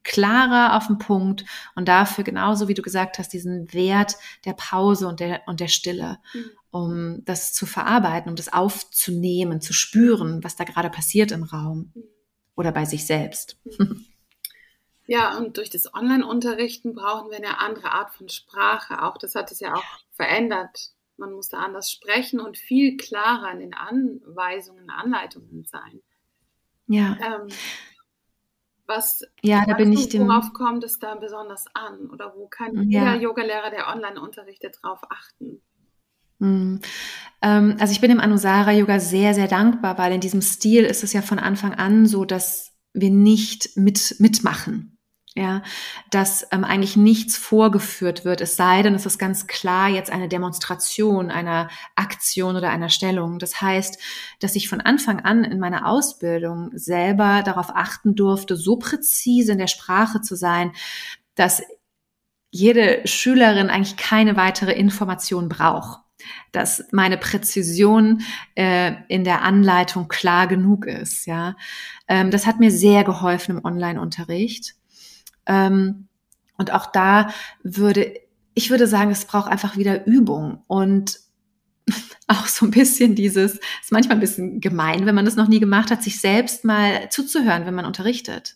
[0.03, 5.07] klarer auf den Punkt und dafür genauso wie du gesagt hast, diesen Wert der Pause
[5.07, 6.51] und der, und der Stille, mhm.
[6.71, 11.91] um das zu verarbeiten, um das aufzunehmen, zu spüren, was da gerade passiert im Raum
[11.93, 12.03] mhm.
[12.55, 13.57] oder bei sich selbst.
[13.77, 14.05] Mhm.
[15.09, 19.01] Ja, und durch das Online-Unterrichten brauchen wir eine andere Art von Sprache.
[19.01, 20.91] Auch das hat es ja auch verändert.
[21.17, 26.03] Man musste anders sprechen und viel klarer in den Anweisungen, Anleitungen sein.
[26.85, 27.17] Ja.
[27.21, 27.47] Ähm,
[28.89, 32.10] was ja, da bin ich dem, worauf kommt es da besonders an?
[32.12, 33.13] Oder wo kann ja.
[33.13, 35.62] jeder Yogalehrer, der online unterrichtet, darauf achten?
[36.39, 36.82] Hm.
[37.41, 41.04] Ähm, also ich bin dem Anusara Yoga sehr, sehr dankbar, weil in diesem Stil ist
[41.04, 44.98] es ja von Anfang an so, dass wir nicht mit, mitmachen
[45.35, 45.61] ja,
[46.09, 50.27] dass ähm, eigentlich nichts vorgeführt wird, es sei denn, es ist ganz klar jetzt eine
[50.27, 53.37] Demonstration einer Aktion oder einer Stellung.
[53.37, 54.01] Das heißt,
[54.39, 59.59] dass ich von Anfang an in meiner Ausbildung selber darauf achten durfte, so präzise in
[59.59, 60.71] der Sprache zu sein,
[61.35, 61.61] dass
[62.51, 65.99] jede Schülerin eigentlich keine weitere Information braucht
[66.51, 68.23] dass meine Präzision
[68.55, 71.25] äh, in der Anleitung klar genug ist.
[71.25, 71.55] Ja,
[72.09, 74.75] ähm, das hat mir sehr geholfen im Online-Unterricht.
[75.49, 76.07] Ähm,
[76.57, 77.33] und auch da
[77.63, 78.13] würde,
[78.53, 81.19] ich würde sagen, es braucht einfach wieder Übung und
[82.27, 85.59] auch so ein bisschen dieses, ist manchmal ein bisschen gemein, wenn man das noch nie
[85.59, 88.55] gemacht hat, sich selbst mal zuzuhören, wenn man unterrichtet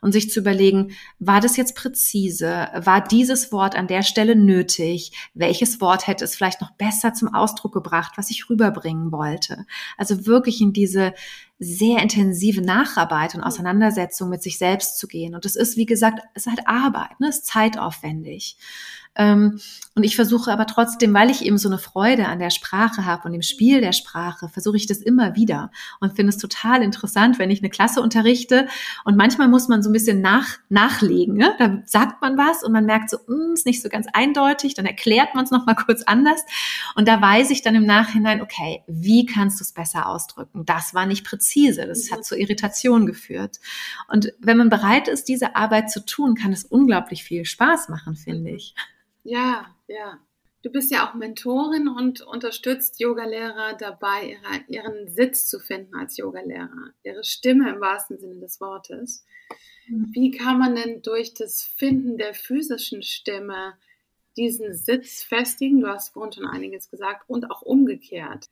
[0.00, 2.68] und sich zu überlegen, war das jetzt präzise?
[2.74, 5.12] War dieses Wort an der Stelle nötig?
[5.34, 9.66] Welches Wort hätte es vielleicht noch besser zum Ausdruck gebracht, was ich rüberbringen wollte?
[9.96, 11.14] Also wirklich in diese
[11.58, 15.34] sehr intensive Nacharbeit und Auseinandersetzung mit sich selbst zu gehen.
[15.34, 17.28] Und es ist, wie gesagt, es ist halt Arbeit, ne?
[17.28, 18.56] es ist zeitaufwendig.
[19.16, 19.60] Ähm,
[19.94, 23.26] und ich versuche aber trotzdem, weil ich eben so eine Freude an der Sprache habe
[23.26, 27.38] und dem Spiel der Sprache, versuche ich das immer wieder und finde es total interessant,
[27.38, 28.66] wenn ich eine Klasse unterrichte
[29.04, 31.36] und manchmal muss man so ein bisschen nach, nachlegen.
[31.36, 31.54] Ne?
[31.58, 34.86] Da sagt man was und man merkt so, mm, ist nicht so ganz eindeutig, dann
[34.86, 36.42] erklärt man es nochmal kurz anders
[36.96, 40.64] und da weiß ich dann im Nachhinein, okay, wie kannst du es besser ausdrücken?
[40.64, 43.60] Das war nicht präzise, das hat zu Irritation geführt.
[44.08, 48.16] Und wenn man bereit ist, diese Arbeit zu tun, kann es unglaublich viel Spaß machen,
[48.16, 48.74] finde ich.
[49.24, 50.20] Ja, ja.
[50.62, 56.16] Du bist ja auch Mentorin und unterstützt Yogalehrer dabei, ihre, ihren Sitz zu finden als
[56.16, 59.26] Yogalehrer, ihre Stimme im wahrsten Sinne des Wortes.
[59.88, 60.08] Mhm.
[60.12, 63.74] Wie kann man denn durch das Finden der physischen Stimme
[64.36, 65.80] diesen Sitz festigen?
[65.80, 68.46] Du hast vorhin schon einiges gesagt und auch umgekehrt.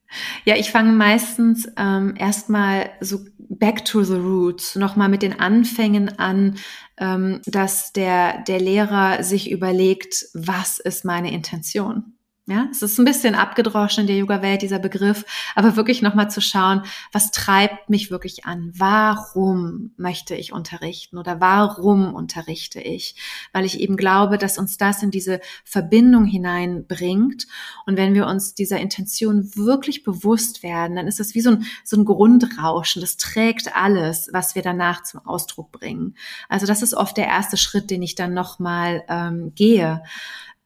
[0.44, 6.18] Ja, ich fange meistens ähm, erstmal so back to the roots, nochmal mit den Anfängen
[6.18, 6.58] an,
[6.98, 12.16] ähm, dass der, der Lehrer sich überlegt, was ist meine Intention?
[12.48, 15.24] Ja, es ist ein bisschen abgedroschen in der Yoga-Welt, dieser Begriff,
[15.54, 18.72] aber wirklich nochmal zu schauen, was treibt mich wirklich an?
[18.74, 23.14] Warum möchte ich unterrichten oder warum unterrichte ich?
[23.52, 27.46] Weil ich eben glaube, dass uns das in diese Verbindung hineinbringt.
[27.86, 31.64] Und wenn wir uns dieser Intention wirklich bewusst werden, dann ist das wie so ein,
[31.84, 33.02] so ein Grundrauschen.
[33.02, 36.16] Das trägt alles, was wir danach zum Ausdruck bringen.
[36.48, 40.02] Also das ist oft der erste Schritt, den ich dann nochmal ähm, gehe.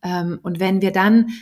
[0.02, 1.32] Ähm, und wenn wir dann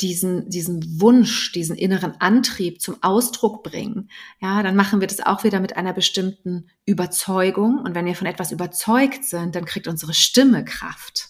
[0.00, 5.44] diesen, diesen Wunsch, diesen inneren Antrieb zum Ausdruck bringen, ja, dann machen wir das auch
[5.44, 7.78] wieder mit einer bestimmten Überzeugung.
[7.78, 11.28] Und wenn wir von etwas überzeugt sind, dann kriegt unsere Stimme Kraft.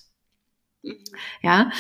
[0.83, 1.05] Mhm.
[1.43, 1.71] Ja.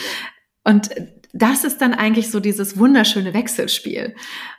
[0.64, 0.90] Und
[1.36, 4.14] das ist dann eigentlich so dieses wunderschöne Wechselspiel.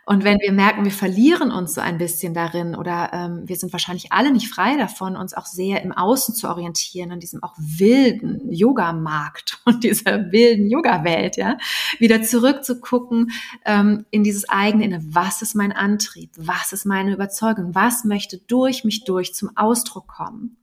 [0.05, 3.73] Und wenn wir merken, wir verlieren uns so ein bisschen darin oder ähm, wir sind
[3.73, 7.55] wahrscheinlich alle nicht frei davon, uns auch sehr im Außen zu orientieren, an diesem auch
[7.57, 11.57] wilden Yoga-Markt und dieser wilden Yoga-Welt, ja,
[11.99, 13.31] wieder zurückzugucken
[13.65, 15.03] ähm, in dieses eigene Inne.
[15.07, 16.29] Was ist mein Antrieb?
[16.37, 17.73] Was ist meine Überzeugung?
[17.73, 20.57] Was möchte durch mich durch zum Ausdruck kommen?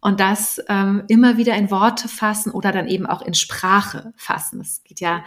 [0.00, 4.60] Und das ähm, immer wieder in Worte fassen oder dann eben auch in Sprache fassen.
[4.60, 5.24] Es geht ja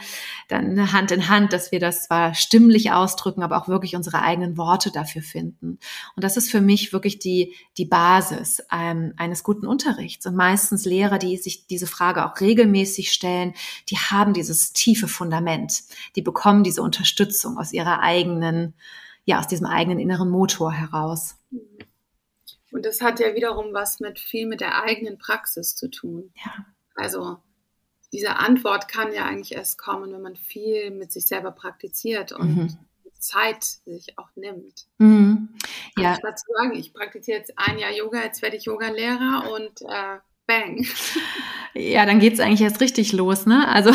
[0.48, 4.58] dann Hand in Hand, dass wir das zwar stimmlich ausdrücken, aber auch wirklich unsere eigenen
[4.58, 5.78] Worte dafür finden.
[6.16, 10.26] Und das ist für mich wirklich die, die Basis ähm, eines guten Unterrichts.
[10.26, 13.54] Und meistens Lehrer, die sich diese Frage auch regelmäßig stellen,
[13.90, 15.84] die haben dieses tiefe Fundament.
[16.16, 18.74] Die bekommen diese Unterstützung aus ihrer eigenen,
[19.26, 21.36] ja, aus diesem eigenen inneren Motor heraus.
[22.74, 26.34] Und das hat ja wiederum was mit viel mit der eigenen Praxis zu tun.
[26.44, 26.66] Ja.
[26.96, 27.38] Also
[28.12, 32.58] diese Antwort kann ja eigentlich erst kommen, wenn man viel mit sich selber praktiziert und
[32.58, 32.78] mhm.
[33.20, 34.88] Zeit sich auch nimmt.
[34.98, 35.50] Mhm.
[35.98, 36.12] Ja.
[36.12, 40.18] Anstatt zu sagen, ich praktiziere jetzt ein Jahr Yoga, jetzt werde ich Yoga-Lehrer und äh,
[40.48, 40.86] bang.
[41.76, 43.68] Ja, dann geht es eigentlich erst richtig los, ne?
[43.68, 43.92] Also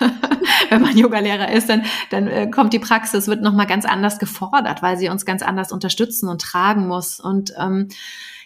[0.70, 4.82] wenn man Yogalehrer ist, dann, dann äh, kommt die Praxis, wird nochmal ganz anders gefordert,
[4.82, 7.20] weil sie uns ganz anders unterstützen und tragen muss.
[7.20, 7.88] Und ähm,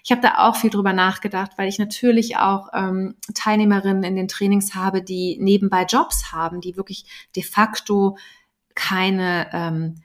[0.03, 4.29] ich habe da auch viel drüber nachgedacht, weil ich natürlich auch ähm, Teilnehmerinnen in den
[4.29, 7.05] Trainings habe, die nebenbei Jobs haben, die wirklich
[7.37, 8.17] de facto
[8.75, 9.97] keine, ähm,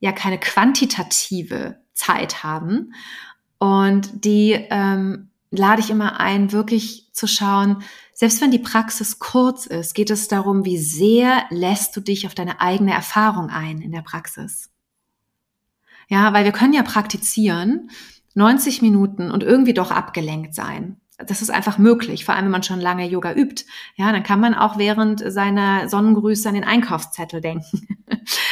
[0.00, 2.92] ja, keine quantitative Zeit haben.
[3.58, 7.82] Und die ähm, lade ich immer ein, wirklich zu schauen,
[8.18, 12.34] selbst wenn die Praxis kurz ist, geht es darum, wie sehr lässt du dich auf
[12.34, 14.70] deine eigene Erfahrung ein in der Praxis.
[16.08, 17.90] Ja, weil wir können ja praktizieren,
[18.32, 22.62] 90 Minuten und irgendwie doch abgelenkt sein das ist einfach möglich, vor allem wenn man
[22.62, 23.64] schon lange Yoga übt.
[23.96, 27.88] Ja, dann kann man auch während seiner Sonnengrüße an den Einkaufszettel denken.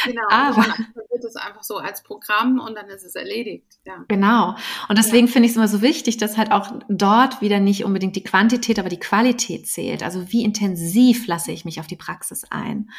[0.05, 3.77] Genau, aber dann wird es einfach so als Programm und dann ist es erledigt.
[3.85, 4.03] Ja.
[4.07, 4.55] Genau.
[4.89, 5.33] Und deswegen ja.
[5.33, 8.79] finde ich es immer so wichtig, dass halt auch dort wieder nicht unbedingt die Quantität,
[8.79, 10.01] aber die Qualität zählt.
[10.01, 12.89] Also wie intensiv lasse ich mich auf die Praxis ein.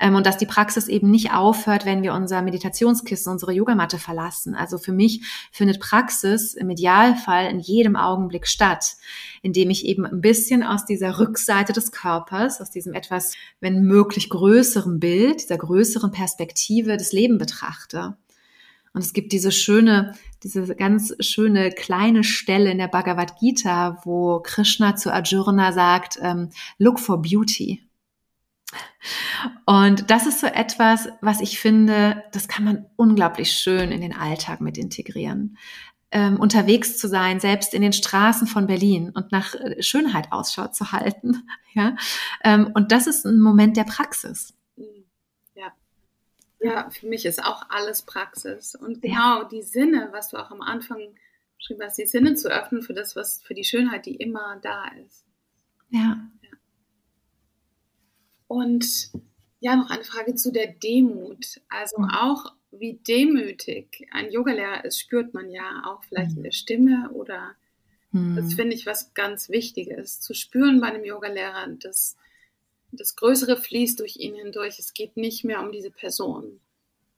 [0.00, 4.56] Ähm, und dass die Praxis eben nicht aufhört, wenn wir unser Meditationskissen, unsere Yogamatte verlassen.
[4.56, 8.96] Also für mich findet Praxis im Idealfall in jedem Augenblick statt
[9.42, 14.28] indem ich eben ein bisschen aus dieser Rückseite des Körpers, aus diesem etwas, wenn möglich,
[14.30, 18.16] größeren Bild, dieser größeren Perspektive des Leben betrachte.
[18.94, 24.40] Und es gibt diese schöne, diese ganz schöne kleine Stelle in der Bhagavad Gita, wo
[24.40, 27.82] Krishna zu Arjuna sagt, ähm, look for beauty.
[29.66, 34.14] Und das ist so etwas, was ich finde, das kann man unglaublich schön in den
[34.14, 35.56] Alltag mit integrieren
[36.12, 40.68] ähm, unterwegs zu sein, selbst in den Straßen von Berlin und nach äh, Schönheit Ausschau
[40.68, 41.48] zu halten.
[41.74, 41.96] Ja?
[42.44, 44.52] Ähm, und das ist ein Moment der Praxis.
[44.76, 45.06] Mhm.
[45.54, 45.72] Ja.
[46.60, 48.74] Ja, für mich ist auch alles Praxis.
[48.74, 49.48] Und genau ja.
[49.50, 51.00] die Sinne, was du auch am Anfang
[51.56, 54.84] beschrieben hast, die Sinne zu öffnen für das, was, für die Schönheit, die immer da
[55.06, 55.24] ist.
[55.88, 56.18] Ja.
[56.42, 56.50] ja.
[58.48, 59.12] Und
[59.60, 61.62] ja, noch eine Frage zu der Demut.
[61.70, 62.10] Also mhm.
[62.10, 66.38] auch wie demütig ein Yogalehrer ist, spürt man ja auch vielleicht mhm.
[66.38, 67.54] in der Stimme oder
[68.10, 68.36] mhm.
[68.36, 72.16] das finde ich was ganz Wichtiges, zu spüren bei einem Yogalehrer, dass
[72.90, 74.78] das Größere fließt durch ihn hindurch.
[74.78, 76.60] Es geht nicht mehr um diese Person.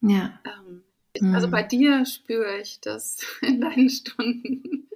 [0.00, 0.38] Ja.
[0.44, 0.82] Ähm,
[1.20, 1.34] mhm.
[1.34, 4.88] Also bei dir spüre ich das in deinen Stunden.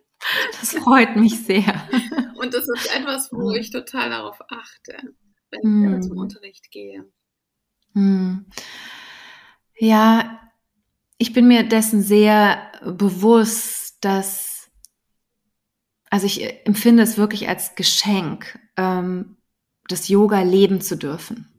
[0.60, 1.88] Das freut mich sehr.
[2.34, 4.96] Und das ist etwas, wo ich total darauf achte,
[5.50, 6.18] wenn ich zum mhm.
[6.18, 7.04] Unterricht gehe.
[7.94, 8.46] Mhm.
[9.78, 10.47] Ja,
[11.18, 14.70] ich bin mir dessen sehr bewusst, dass,
[16.10, 19.36] also ich empfinde es wirklich als Geschenk, ähm,
[19.88, 21.52] das Yoga leben zu dürfen.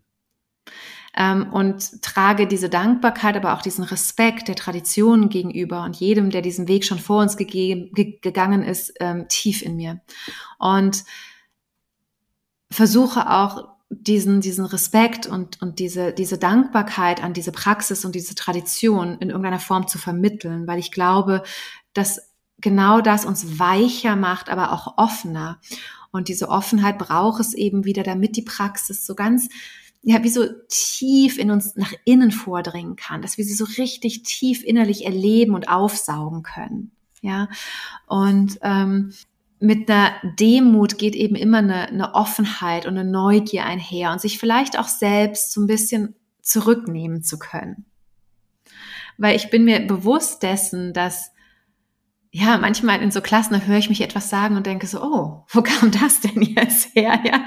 [1.16, 6.42] Ähm, und trage diese Dankbarkeit, aber auch diesen Respekt der Tradition gegenüber und jedem, der
[6.42, 7.90] diesen Weg schon vor uns ge
[8.22, 10.00] gegangen ist, ähm, tief in mir.
[10.60, 11.04] Und
[12.72, 18.36] versuche auch diesen, diesen Respekt und, und diese, diese Dankbarkeit an diese Praxis und diese
[18.36, 21.44] Tradition in irgendeiner Form zu vermitteln, weil ich glaube,
[21.94, 22.22] dass
[22.60, 25.60] genau das uns weicher macht, aber auch offener.
[26.12, 29.50] Und diese Offenheit braucht es eben wieder, damit die Praxis so ganz,
[30.02, 34.24] ja, wie so tief in uns nach innen vordringen kann, dass wir sie so richtig
[34.24, 36.92] tief innerlich erleben und aufsaugen können.
[37.22, 37.50] Ja,
[38.08, 39.14] und ähm,
[39.60, 44.40] mit einer Demut geht eben immer eine, eine Offenheit und eine Neugier einher und sich
[44.40, 47.86] vielleicht auch selbst so ein bisschen zurücknehmen zu können.
[49.18, 51.32] Weil ich bin mir bewusst dessen, dass
[52.32, 55.62] ja, manchmal in so Klassen, höre ich mich etwas sagen und denke so, oh, wo
[55.64, 57.20] kam das denn jetzt her?
[57.26, 57.44] Ja,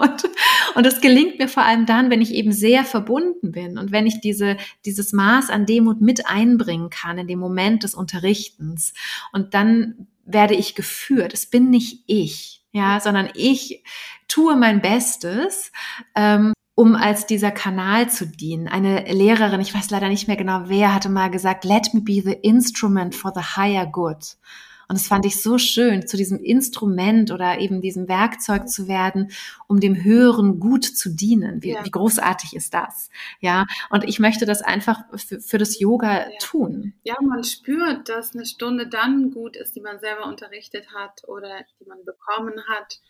[0.00, 0.30] und,
[0.76, 4.06] und das gelingt mir vor allem dann, wenn ich eben sehr verbunden bin und wenn
[4.06, 8.94] ich diese, dieses Maß an Demut mit einbringen kann in dem Moment des Unterrichtens.
[9.32, 11.32] Und dann werde ich geführt.
[11.34, 13.82] Es bin nicht ich, ja, sondern ich
[14.28, 15.72] tue mein Bestes,
[16.14, 18.68] ähm, um als dieser Kanal zu dienen.
[18.68, 22.22] Eine Lehrerin, ich weiß leider nicht mehr genau wer, hatte mal gesagt, let me be
[22.22, 24.36] the instrument for the higher good.
[24.88, 29.30] Und das fand ich so schön, zu diesem Instrument oder eben diesem Werkzeug zu werden,
[29.66, 31.62] um dem höheren Gut zu dienen.
[31.62, 31.84] Wie, ja.
[31.84, 33.10] wie großartig ist das?
[33.40, 33.66] Ja.
[33.90, 36.38] Und ich möchte das einfach für, für das Yoga ja.
[36.40, 36.94] tun.
[37.04, 41.64] Ja, man spürt, dass eine Stunde dann gut ist, die man selber unterrichtet hat oder
[41.80, 43.00] die man bekommen hat,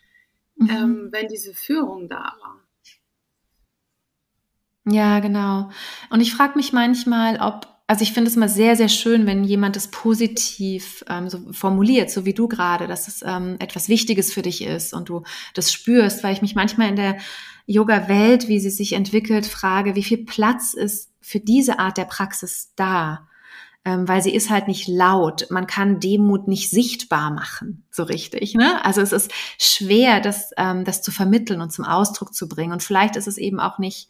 [0.55, 0.69] mhm.
[0.69, 2.59] ähm, wenn diese Führung da war.
[4.85, 5.69] Ja, genau.
[6.09, 9.43] Und ich frage mich manchmal, ob also ich finde es immer sehr, sehr schön, wenn
[9.43, 14.33] jemand das positiv ähm, so formuliert, so wie du gerade, dass es ähm, etwas Wichtiges
[14.33, 15.21] für dich ist und du
[15.53, 17.17] das spürst, weil ich mich manchmal in der
[17.67, 22.73] Yoga-Welt, wie sie sich entwickelt, frage, wie viel Platz ist für diese Art der Praxis
[22.75, 23.27] da?
[23.85, 25.47] ähm, weil sie ist halt nicht laut.
[25.51, 28.55] Man kann Demut nicht sichtbar machen, so richtig.
[28.55, 28.83] Ne?
[28.83, 32.71] Also es ist schwer, das, ähm, das zu vermitteln und zum Ausdruck zu bringen.
[32.71, 34.09] Und vielleicht ist es eben auch nicht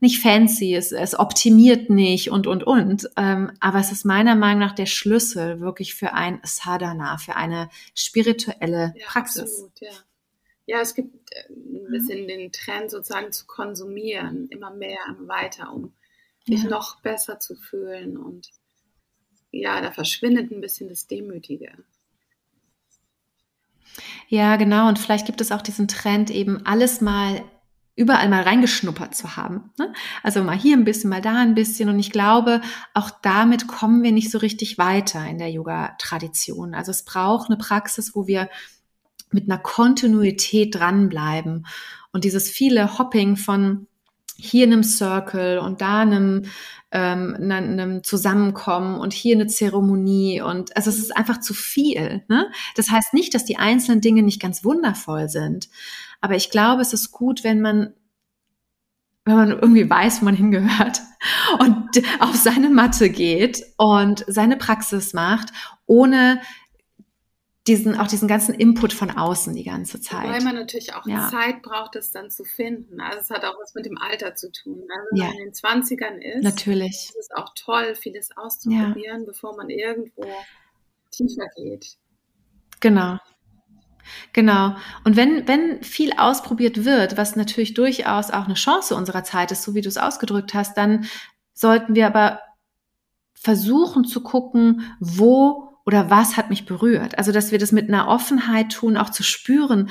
[0.00, 3.08] nicht fancy, es, es optimiert nicht und, und, und.
[3.16, 7.70] Ähm, aber es ist meiner Meinung nach der Schlüssel wirklich für ein Sadhana, für eine
[7.94, 9.42] spirituelle ja, Praxis.
[9.42, 9.90] Absolut, ja.
[10.66, 12.28] ja, es gibt äh, ein bisschen mhm.
[12.28, 15.94] den Trend sozusagen zu konsumieren, immer mehr, immer weiter, um
[16.46, 16.68] dich ja.
[16.68, 18.18] noch besser zu fühlen.
[18.18, 18.50] Und
[19.50, 21.72] ja, da verschwindet ein bisschen das Demütige.
[24.28, 24.88] Ja, genau.
[24.88, 27.42] Und vielleicht gibt es auch diesen Trend, eben alles mal
[27.96, 29.70] überall mal reingeschnuppert zu haben.
[29.78, 29.92] Ne?
[30.22, 31.88] Also mal hier ein bisschen, mal da ein bisschen.
[31.88, 32.60] Und ich glaube,
[32.92, 36.74] auch damit kommen wir nicht so richtig weiter in der Yoga-Tradition.
[36.74, 38.50] Also es braucht eine Praxis, wo wir
[39.30, 41.66] mit einer Kontinuität dranbleiben.
[42.12, 43.86] Und dieses viele Hopping von
[44.38, 46.44] hier einem Circle und da einem,
[46.92, 52.22] ähm, einem Zusammenkommen und hier eine Zeremonie und also es ist einfach zu viel.
[52.28, 52.50] Ne?
[52.74, 55.68] Das heißt nicht, dass die einzelnen Dinge nicht ganz wundervoll sind,
[56.20, 57.94] aber ich glaube, es ist gut, wenn man
[59.26, 61.02] wenn man irgendwie weiß, wo man hingehört
[61.58, 65.52] und auf seine Matte geht und seine Praxis macht,
[65.86, 66.40] ohne
[67.66, 70.28] diesen, auch diesen ganzen Input von außen die ganze Zeit.
[70.28, 71.28] Weil man natürlich auch ja.
[71.30, 73.00] Zeit braucht, das dann zu finden.
[73.00, 74.84] Also es hat auch was mit dem Alter zu tun.
[74.88, 75.24] Also wenn ja.
[75.26, 76.90] man in den 20ern ist, natürlich.
[76.90, 79.26] ist es auch toll, vieles auszuprobieren, ja.
[79.26, 80.26] bevor man irgendwo
[81.10, 81.96] tiefer geht.
[82.80, 83.18] Genau.
[84.32, 84.76] Genau.
[85.04, 89.64] Und wenn, wenn viel ausprobiert wird, was natürlich durchaus auch eine Chance unserer Zeit ist,
[89.64, 91.06] so wie du es ausgedrückt hast, dann
[91.52, 92.40] sollten wir aber
[93.34, 97.16] versuchen zu gucken, wo oder was hat mich berührt.
[97.16, 99.88] Also, dass wir das mit einer Offenheit tun, auch zu spüren,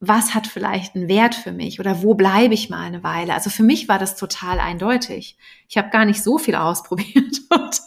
[0.00, 3.34] was hat vielleicht einen Wert für mich oder wo bleibe ich mal eine Weile.
[3.34, 5.36] Also für mich war das total eindeutig.
[5.68, 7.80] Ich habe gar nicht so viel ausprobiert und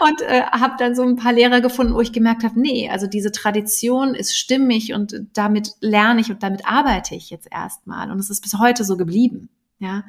[0.00, 3.06] und äh, habe dann so ein paar Lehrer gefunden, wo ich gemerkt habe, nee, also
[3.06, 8.10] diese Tradition ist stimmig und damit lerne ich und damit arbeite ich jetzt erstmal.
[8.10, 9.48] Und es ist bis heute so geblieben.
[9.80, 10.04] Ja,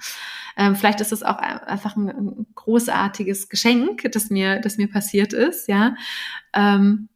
[0.58, 5.32] ähm, vielleicht ist es auch einfach ein, ein, großartiges Geschenk, das mir, das mir passiert
[5.32, 5.68] ist.
[5.68, 5.96] Ja,
[6.54, 7.10] ähm,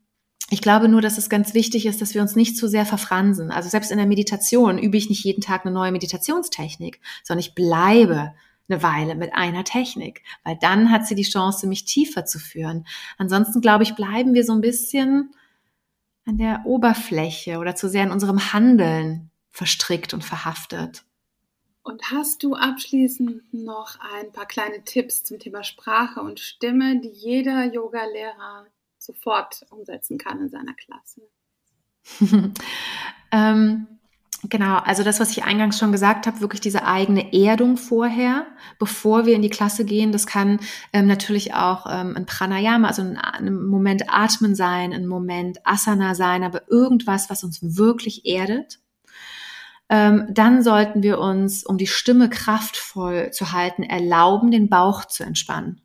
[0.50, 3.50] ich glaube nur, dass es ganz wichtig ist, dass wir uns nicht zu sehr verfransen.
[3.50, 7.56] Also selbst in der Meditation übe ich nicht jeden Tag eine neue Meditationstechnik, sondern ich
[7.56, 8.34] bleibe
[8.70, 12.86] eine Weile mit einer Technik, weil dann hat sie die Chance, mich tiefer zu führen.
[13.18, 15.34] Ansonsten, glaube ich, bleiben wir so ein bisschen
[16.26, 21.04] an der Oberfläche oder zu sehr in unserem Handeln verstrickt und verhaftet.
[21.84, 27.10] Und hast du abschließend noch ein paar kleine Tipps zum Thema Sprache und Stimme, die
[27.10, 28.66] jeder Yoga-Lehrer
[28.98, 31.22] sofort umsetzen kann in seiner Klasse?
[33.32, 33.88] ähm,
[34.50, 38.46] Genau, also das, was ich eingangs schon gesagt habe, wirklich diese eigene Erdung vorher,
[38.78, 40.12] bevor wir in die Klasse gehen.
[40.12, 40.60] Das kann
[40.92, 46.14] ähm, natürlich auch ähm, ein Pranayama, also ein, ein, Moment Atmen sein, ein Moment Asana
[46.14, 48.80] sein, aber irgendwas, was uns wirklich erdet.
[49.94, 55.24] Ähm, dann sollten wir uns, um die Stimme kraftvoll zu halten, erlauben, den Bauch zu
[55.24, 55.82] entspannen.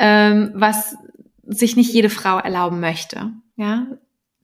[0.00, 0.96] Ähm, was
[1.44, 3.30] sich nicht jede Frau erlauben möchte.
[3.54, 3.86] Ja,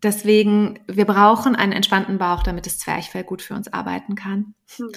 [0.01, 4.55] Deswegen, wir brauchen einen entspannten Bauch, damit das Zwerchfell gut für uns arbeiten kann.
[4.77, 4.93] Hm.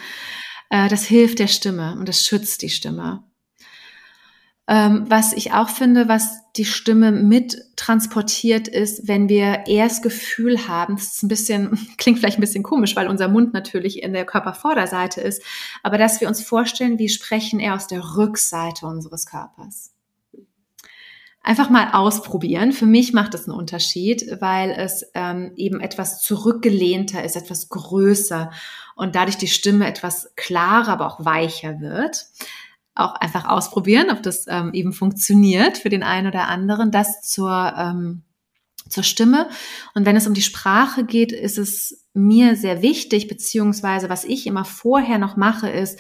[0.69, 3.24] Äh, das hilft der Stimme und das schützt die Stimme.
[4.72, 10.65] Ähm, was ich auch finde, was die Stimme mit transportiert ist, wenn wir das Gefühl
[10.69, 14.13] haben, das ist ein bisschen, klingt vielleicht ein bisschen komisch, weil unser Mund natürlich in
[14.13, 15.43] der Körpervorderseite ist,
[15.84, 19.91] aber dass wir uns vorstellen, wir sprechen eher aus der Rückseite unseres Körpers
[21.43, 22.72] einfach mal ausprobieren.
[22.72, 28.51] Für mich macht das einen Unterschied, weil es ähm, eben etwas zurückgelehnter ist, etwas größer
[28.95, 32.28] und dadurch die Stimme etwas klarer, aber auch weicher wird.
[32.94, 36.92] Auch einfach ausprobieren, ob das ähm, eben funktioniert für den einen oder anderen.
[36.92, 38.24] Das zur ähm,
[38.89, 39.50] zur Stimme.
[39.94, 44.46] Und wenn es um die Sprache geht, ist es mir sehr wichtig, beziehungsweise was ich
[44.48, 46.00] immer vorher noch mache, ist,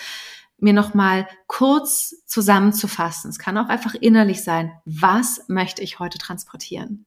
[0.57, 3.31] mir nochmal kurz zusammenzufassen.
[3.31, 4.71] Es kann auch einfach innerlich sein.
[4.85, 7.05] Was möchte ich heute transportieren?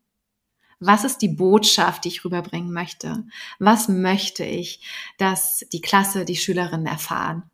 [0.80, 3.24] Was ist die Botschaft, die ich rüberbringen möchte?
[3.60, 4.80] Was möchte ich,
[5.18, 7.44] dass die Klasse, die Schülerinnen erfahren?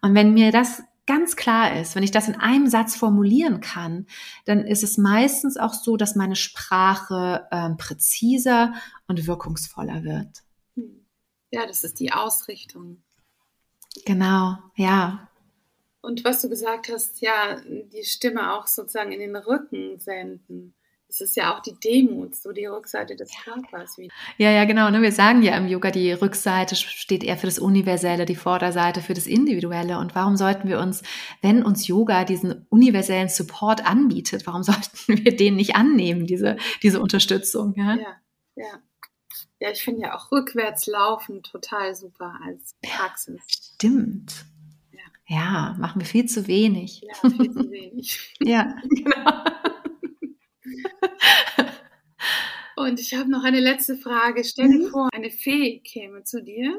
[0.00, 4.06] Und wenn mir das ganz klar ist, wenn ich das in einem Satz formulieren kann,
[4.44, 8.74] dann ist es meistens auch so, dass meine Sprache äh, präziser
[9.08, 10.44] und wirkungsvoller wird.
[11.50, 13.02] Ja, das ist die Ausrichtung.
[14.04, 15.30] Genau, ja.
[16.02, 20.74] Und was du gesagt hast, ja, die Stimme auch sozusagen in den Rücken senden.
[21.08, 23.96] Es ist ja auch die Demut, so die Rückseite des Körpers.
[24.36, 24.90] Ja, ja, genau.
[24.90, 25.00] Ne?
[25.00, 29.14] Wir sagen ja im Yoga, die Rückseite steht eher für das Universelle, die Vorderseite für
[29.14, 29.98] das Individuelle.
[29.98, 31.02] Und warum sollten wir uns,
[31.40, 37.00] wenn uns Yoga diesen universellen Support anbietet, warum sollten wir den nicht annehmen, diese, diese
[37.00, 37.74] Unterstützung?
[37.76, 38.16] Ja, ja.
[38.56, 38.82] ja.
[39.60, 43.40] Ja, ich finde ja auch rückwärts laufen total super als Praxis.
[43.48, 44.44] Stimmt.
[44.92, 45.36] Ja.
[45.36, 47.00] ja, machen wir viel zu wenig.
[47.02, 48.36] Ja, viel zu wenig.
[48.40, 49.42] ja, genau.
[52.78, 54.44] Und ich habe noch eine letzte Frage.
[54.44, 54.90] Stell dir mhm.
[54.90, 56.78] vor, eine Fee käme zu dir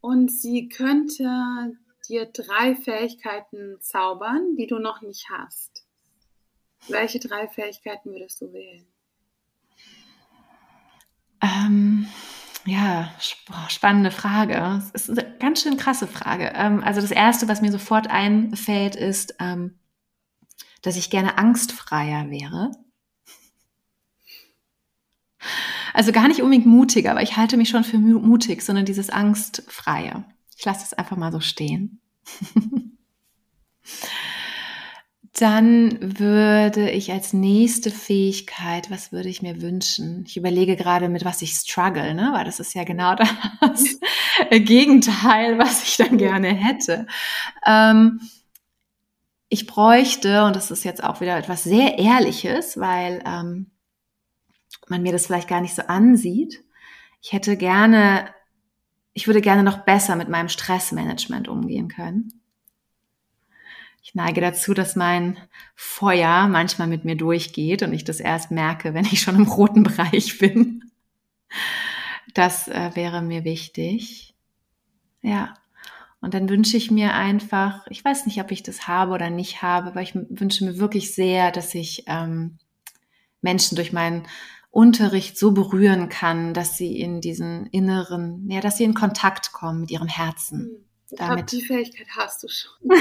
[0.00, 1.76] und sie könnte
[2.08, 5.84] dir drei Fähigkeiten zaubern, die du noch nicht hast.
[6.86, 8.86] Welche drei Fähigkeiten würdest du wählen?
[11.42, 12.06] Ähm,
[12.64, 13.12] ja,
[13.68, 14.82] spannende Frage.
[14.94, 16.52] Es ist eine ganz schön krasse Frage.
[16.54, 19.80] Ähm, also das Erste, was mir sofort einfällt, ist, ähm,
[20.82, 22.70] dass ich gerne angstfreier wäre.
[25.94, 30.24] Also gar nicht unbedingt mutiger, aber ich halte mich schon für mutig, sondern dieses Angstfreie.
[30.56, 32.00] Ich lasse es einfach mal so stehen.
[35.38, 40.24] Dann würde ich als nächste Fähigkeit, was würde ich mir wünschen?
[40.26, 42.30] Ich überlege gerade, mit was ich struggle, ne?
[42.32, 43.14] weil das ist ja genau
[43.60, 44.00] das
[44.50, 47.06] Gegenteil, was ich dann gerne hätte.
[47.64, 48.20] Ähm,
[49.48, 53.70] ich bräuchte, und das ist jetzt auch wieder etwas sehr Ehrliches, weil ähm,
[54.90, 56.64] man mir das vielleicht gar nicht so ansieht.
[57.20, 58.28] Ich hätte gerne,
[59.12, 62.38] ich würde gerne noch besser mit meinem Stressmanagement umgehen können.
[64.02, 65.36] Ich neige dazu, dass mein
[65.74, 69.82] Feuer manchmal mit mir durchgeht und ich das erst merke, wenn ich schon im roten
[69.82, 70.90] Bereich bin.
[72.34, 74.34] Das äh, wäre mir wichtig.
[75.20, 75.54] Ja.
[76.20, 79.62] Und dann wünsche ich mir einfach, ich weiß nicht, ob ich das habe oder nicht
[79.62, 82.58] habe, aber ich wünsche mir wirklich sehr, dass ich ähm,
[83.40, 84.26] Menschen durch meinen
[84.70, 89.80] Unterricht so berühren kann, dass sie in diesen inneren, ja, dass sie in Kontakt kommen
[89.80, 90.86] mit ihrem Herzen.
[91.10, 92.72] Hm, ich die Fähigkeit hast du schon.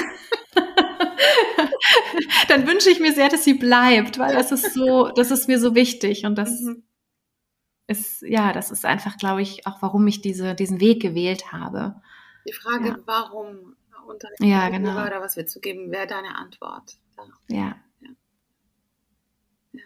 [2.48, 5.60] Dann wünsche ich mir sehr, dass sie bleibt, weil das ist so, das ist mir
[5.60, 6.84] so wichtig und das mhm.
[7.88, 12.02] ist, ja, das ist einfach, glaube ich, auch warum ich diese, diesen Weg gewählt habe.
[12.48, 12.98] Die Frage, ja.
[13.06, 13.76] warum
[14.08, 15.06] Unterricht ja, genau.
[15.06, 16.94] oder was wir zu geben, wäre deine Antwort.
[17.50, 17.76] Ja.
[18.00, 18.10] ja.
[19.74, 19.82] ja.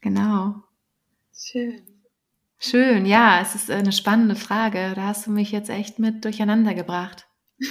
[0.00, 0.62] Genau.
[1.42, 1.82] Schön.
[2.58, 4.92] Schön, ja, es ist eine spannende Frage.
[4.94, 7.26] Da hast du mich jetzt echt mit durcheinander gebracht.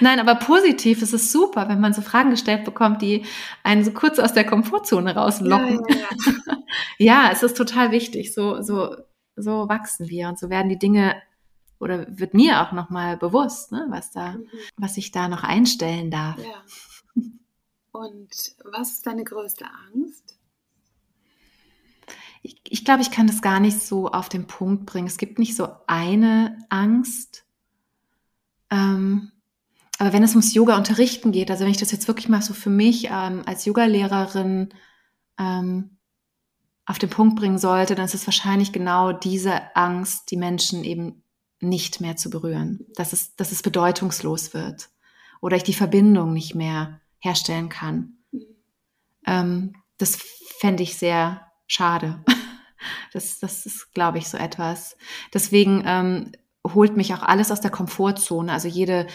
[0.00, 3.24] Nein, aber positiv, es ist super, wenn man so Fragen gestellt bekommt, die
[3.64, 5.80] einen so kurz aus der Komfortzone rauslocken.
[5.88, 6.06] Ja, ja,
[6.46, 6.58] ja.
[6.98, 8.34] ja es ist total wichtig.
[8.34, 8.94] So, so,
[9.36, 11.16] so wachsen wir und so werden die Dinge
[11.80, 14.48] oder wird mir auch nochmal bewusst, ne, was da, mhm.
[14.76, 16.38] was ich da noch einstellen darf.
[16.38, 16.62] Ja.
[17.92, 19.64] Und was ist deine größte
[19.94, 20.37] Angst?
[22.42, 25.06] Ich, ich glaube, ich kann das gar nicht so auf den Punkt bringen.
[25.06, 27.44] Es gibt nicht so eine Angst.
[28.70, 29.32] Ähm,
[29.98, 32.70] aber wenn es ums Yoga-Unterrichten geht, also wenn ich das jetzt wirklich mal so für
[32.70, 34.68] mich ähm, als Yogalehrerin
[35.38, 35.98] ähm,
[36.86, 41.22] auf den Punkt bringen sollte, dann ist es wahrscheinlich genau diese Angst, die Menschen eben
[41.60, 44.88] nicht mehr zu berühren, dass es, dass es bedeutungslos wird
[45.40, 48.18] oder ich die Verbindung nicht mehr herstellen kann.
[49.26, 50.16] Ähm, das
[50.60, 52.24] fände ich sehr schade.
[53.12, 54.96] Das, das ist, glaube ich, so etwas.
[55.34, 56.30] Deswegen ähm,
[56.74, 58.52] holt mich auch alles aus der Komfortzone.
[58.52, 59.06] Also jede,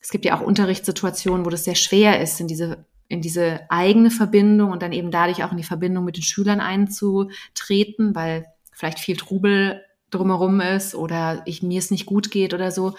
[0.00, 4.10] es gibt ja auch Unterrichtssituationen, wo das sehr schwer ist, in diese, in diese eigene
[4.10, 8.98] Verbindung und dann eben dadurch auch in die Verbindung mit den Schülern einzutreten, weil vielleicht
[8.98, 12.94] viel Trubel drumherum ist oder ich, mir es nicht gut geht oder so.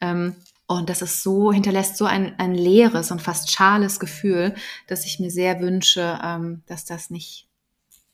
[0.00, 0.34] Ähm,
[0.66, 4.54] und das ist so, hinterlässt so ein, ein leeres und fast schales Gefühl,
[4.86, 7.48] dass ich mir sehr wünsche, ähm, dass das nicht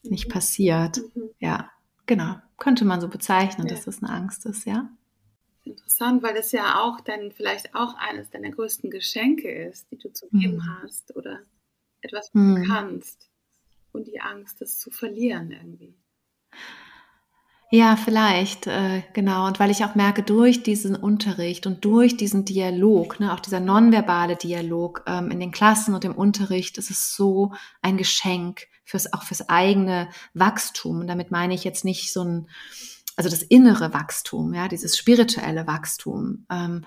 [0.03, 0.98] nicht passiert.
[1.14, 1.30] Mhm.
[1.38, 1.70] Ja,
[2.07, 2.36] genau.
[2.59, 3.74] Könnte man so bezeichnen, ja.
[3.74, 4.90] dass das eine Angst ist, ja.
[5.64, 10.12] Interessant, weil das ja auch dann vielleicht auch eines deiner größten Geschenke ist, die du
[10.12, 10.82] zu geben mhm.
[10.82, 11.40] hast oder
[12.01, 12.57] etwas, was mhm.
[12.57, 13.30] du kannst.
[13.92, 15.94] Und die Angst, das zu verlieren irgendwie.
[17.73, 19.47] Ja, vielleicht, äh, genau.
[19.47, 23.61] Und weil ich auch merke, durch diesen Unterricht und durch diesen Dialog, ne, auch dieser
[23.61, 29.12] nonverbale Dialog ähm, in den Klassen und im Unterricht, ist es so ein Geschenk fürs,
[29.12, 30.99] auch fürs eigene Wachstum.
[30.99, 32.49] Und damit meine ich jetzt nicht so ein,
[33.14, 36.47] also das innere Wachstum, ja, dieses spirituelle Wachstum.
[36.51, 36.85] Ähm,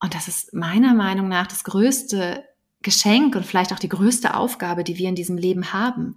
[0.00, 2.44] und das ist meiner Meinung nach das größte
[2.82, 6.16] Geschenk und vielleicht auch die größte Aufgabe, die wir in diesem Leben haben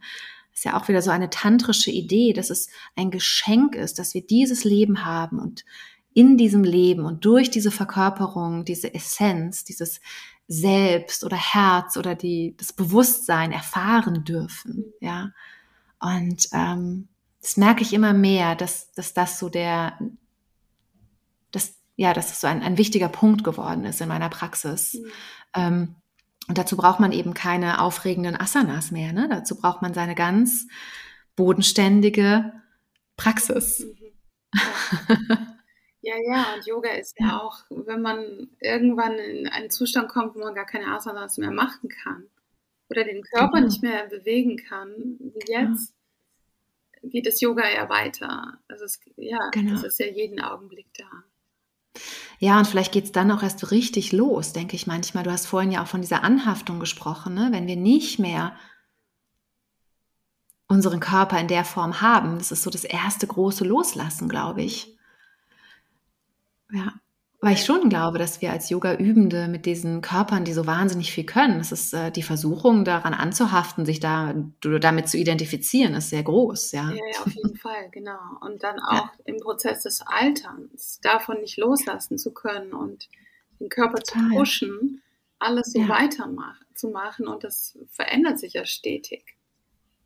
[0.54, 4.26] ist ja auch wieder so eine tantrische Idee, dass es ein Geschenk ist, dass wir
[4.26, 5.66] dieses Leben haben und
[6.14, 10.02] in diesem Leben und durch diese Verkörperung, diese Essenz, dieses
[10.48, 15.32] Selbst oder Herz oder die, das Bewusstsein erfahren dürfen, ja.
[16.00, 17.08] Und ähm,
[17.42, 19.98] das merke ich immer mehr, dass, dass das so der,
[21.52, 24.96] dass, ja, dass das so ein, ein wichtiger Punkt geworden ist in meiner Praxis.
[24.96, 25.12] Mhm.
[25.54, 25.96] Ähm,
[26.48, 29.14] und dazu braucht man eben keine aufregenden Asanas mehr.
[29.14, 29.28] Ne?
[29.30, 30.68] Dazu braucht man seine ganz
[31.36, 32.54] bodenständige
[33.16, 33.80] Praxis.
[33.80, 33.98] Mhm.
[34.54, 35.18] Ja.
[36.02, 40.40] ja, ja, und Yoga ist ja auch, wenn man irgendwann in einen Zustand kommt, wo
[40.40, 42.26] man gar keine Asanas mehr machen kann
[42.90, 43.68] oder den Körper genau.
[43.68, 45.96] nicht mehr bewegen kann, wie jetzt,
[47.02, 47.10] ja.
[47.10, 48.60] geht das Yoga eher weiter.
[48.68, 49.72] Also es, ja, genau.
[49.72, 51.06] das ist ja jeden Augenblick da.
[52.40, 55.24] Ja, und vielleicht geht es dann auch erst richtig los, denke ich manchmal.
[55.24, 57.50] Du hast vorhin ja auch von dieser Anhaftung gesprochen, ne?
[57.52, 58.56] wenn wir nicht mehr
[60.68, 62.38] unseren Körper in der Form haben.
[62.38, 64.98] Das ist so das erste große Loslassen, glaube ich.
[66.72, 67.01] Ja.
[67.44, 71.26] Weil ich schon glaube, dass wir als Yoga-Übende mit diesen Körpern, die so wahnsinnig viel
[71.26, 76.22] können, es ist äh, die Versuchung, daran anzuhaften, sich da damit zu identifizieren, ist sehr
[76.22, 76.92] groß, ja.
[76.92, 78.20] Ja, ja auf jeden Fall, genau.
[78.42, 79.12] Und dann auch ja.
[79.26, 83.10] im Prozess des Alterns, davon nicht loslassen zu können und
[83.60, 84.30] den Körper Total.
[84.30, 85.02] zu pushen,
[85.40, 85.90] alles so ja.
[85.90, 89.36] weitermachen zu machen und das verändert sich ja stetig.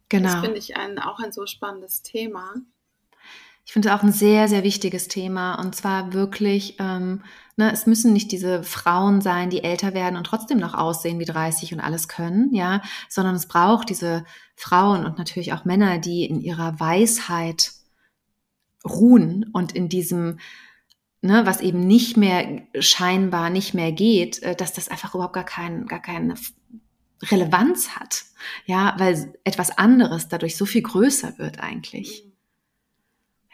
[0.08, 0.30] Genau.
[0.30, 2.54] Das finde ich ein, auch ein so spannendes Thema.
[3.66, 5.56] Ich finde auch ein sehr, sehr wichtiges Thema.
[5.56, 7.24] Und zwar wirklich, ähm,
[7.58, 11.26] ne, es müssen nicht diese Frauen sein, die älter werden und trotzdem noch aussehen wie
[11.26, 14.24] 30 und alles können, ja, sondern es braucht diese
[14.56, 17.72] Frauen und natürlich auch Männer, die in ihrer Weisheit
[18.88, 20.40] ruhen und in diesem,
[21.22, 25.44] ne, was eben nicht mehr scheinbar nicht mehr geht, äh, dass das einfach überhaupt gar
[25.44, 26.36] kein, gar keine
[27.24, 28.26] Relevanz hat,
[28.66, 32.35] ja, weil etwas anderes dadurch so viel größer wird eigentlich.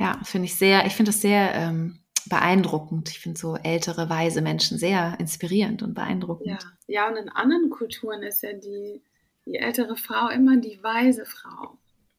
[0.01, 0.07] Mhm.
[0.07, 3.09] Ja, finde ich sehr, ich finde das sehr ähm, beeindruckend.
[3.09, 6.47] Ich finde so ältere, weise Menschen sehr inspirierend und beeindruckend.
[6.47, 9.01] Ja, ja und in anderen Kulturen ist ja die,
[9.45, 11.77] die ältere Frau immer die weise Frau.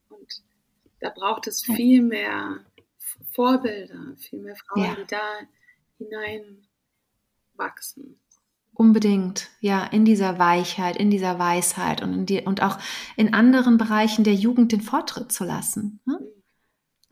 [0.08, 0.42] Und
[1.00, 2.60] da braucht es viel mehr
[3.32, 4.94] Vorbilder, viel mehr Frauen, ja.
[4.94, 5.20] die da
[5.98, 8.18] hineinwachsen.
[8.74, 12.78] Unbedingt, ja, in dieser Weichheit, in dieser Weisheit und, die, und auch
[13.16, 16.00] in anderen Bereichen der Jugend den Vortritt zu lassen.
[16.06, 16.18] Ne?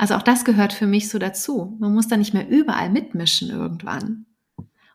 [0.01, 1.77] Also auch das gehört für mich so dazu.
[1.79, 4.25] Man muss da nicht mehr überall mitmischen irgendwann.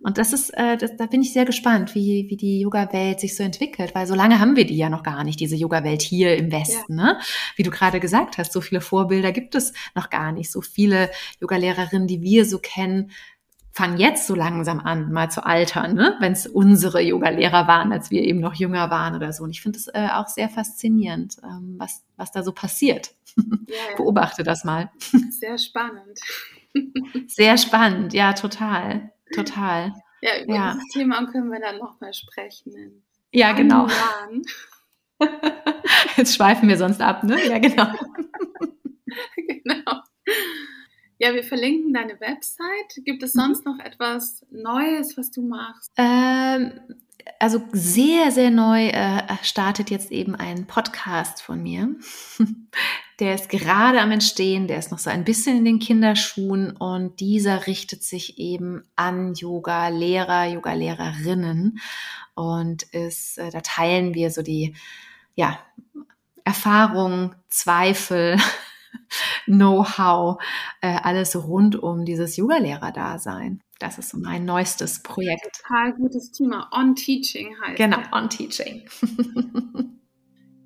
[0.01, 3.35] Und das ist, äh, das, da bin ich sehr gespannt, wie, wie die Yoga-Welt sich
[3.35, 6.35] so entwickelt, weil so lange haben wir die ja noch gar nicht, diese Yoga-Welt hier
[6.35, 6.97] im Westen.
[6.97, 7.05] Ja.
[7.05, 7.19] Ne?
[7.55, 10.51] Wie du gerade gesagt hast, so viele Vorbilder gibt es noch gar nicht.
[10.51, 13.11] So viele Yoga-Lehrerinnen, die wir so kennen,
[13.71, 16.15] fangen jetzt so langsam an, mal zu altern, ne?
[16.19, 19.43] wenn es unsere Yoga-Lehrer waren, als wir eben noch jünger waren oder so.
[19.43, 23.13] Und ich finde es äh, auch sehr faszinierend, ähm, was, was da so passiert.
[23.35, 23.95] Ja.
[23.97, 24.91] Beobachte das mal.
[25.29, 26.19] Sehr spannend.
[27.27, 29.11] Sehr spannend, ja, total.
[29.33, 29.93] Total.
[30.21, 30.73] Ja, über ja.
[30.73, 33.03] dieses Thema können wir dann nochmal sprechen.
[33.31, 33.87] Ja, genau.
[36.17, 37.43] Jetzt schweifen wir sonst ab, ne?
[37.47, 37.87] Ja, genau.
[39.63, 40.01] genau.
[41.17, 43.05] Ja, wir verlinken deine Website.
[43.05, 45.91] Gibt es sonst noch etwas Neues, was du machst?
[45.97, 46.79] Ähm,
[47.39, 51.95] also sehr, sehr neu äh, startet jetzt eben ein Podcast von mir.
[53.19, 57.19] Der ist gerade am Entstehen, der ist noch so ein bisschen in den Kinderschuhen und
[57.21, 61.79] dieser richtet sich eben an Yoga-Lehrer, Yoga-Lehrerinnen
[62.33, 64.75] und ist, äh, da teilen wir so die,
[65.33, 65.59] ja,
[66.43, 68.37] Erfahrungen, Zweifel,
[69.45, 70.41] Know-how,
[70.81, 73.61] äh, alles rund um dieses Yoga-Lehrer-Dasein.
[73.79, 75.61] Das ist so mein neuestes Projekt.
[75.61, 76.69] Total gutes Thema.
[76.73, 77.99] On Teaching heißt Genau.
[78.11, 78.83] On Teaching.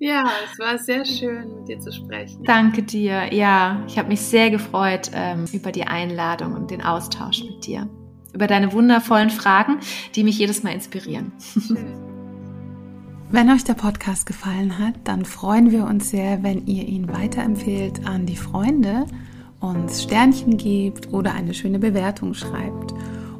[0.00, 2.42] ja, es war sehr schön, mit dir zu sprechen.
[2.44, 3.32] Danke dir.
[3.32, 7.88] Ja, ich habe mich sehr gefreut ähm, über die Einladung und den Austausch mit dir.
[8.32, 9.78] Über deine wundervollen Fragen,
[10.14, 11.32] die mich jedes Mal inspirieren.
[11.38, 11.76] Schön.
[13.32, 18.04] Wenn euch der Podcast gefallen hat, dann freuen wir uns sehr, wenn ihr ihn weiterempfehlt
[18.04, 19.06] an die Freunde
[19.60, 22.92] uns Sternchen gebt oder eine schöne Bewertung schreibt.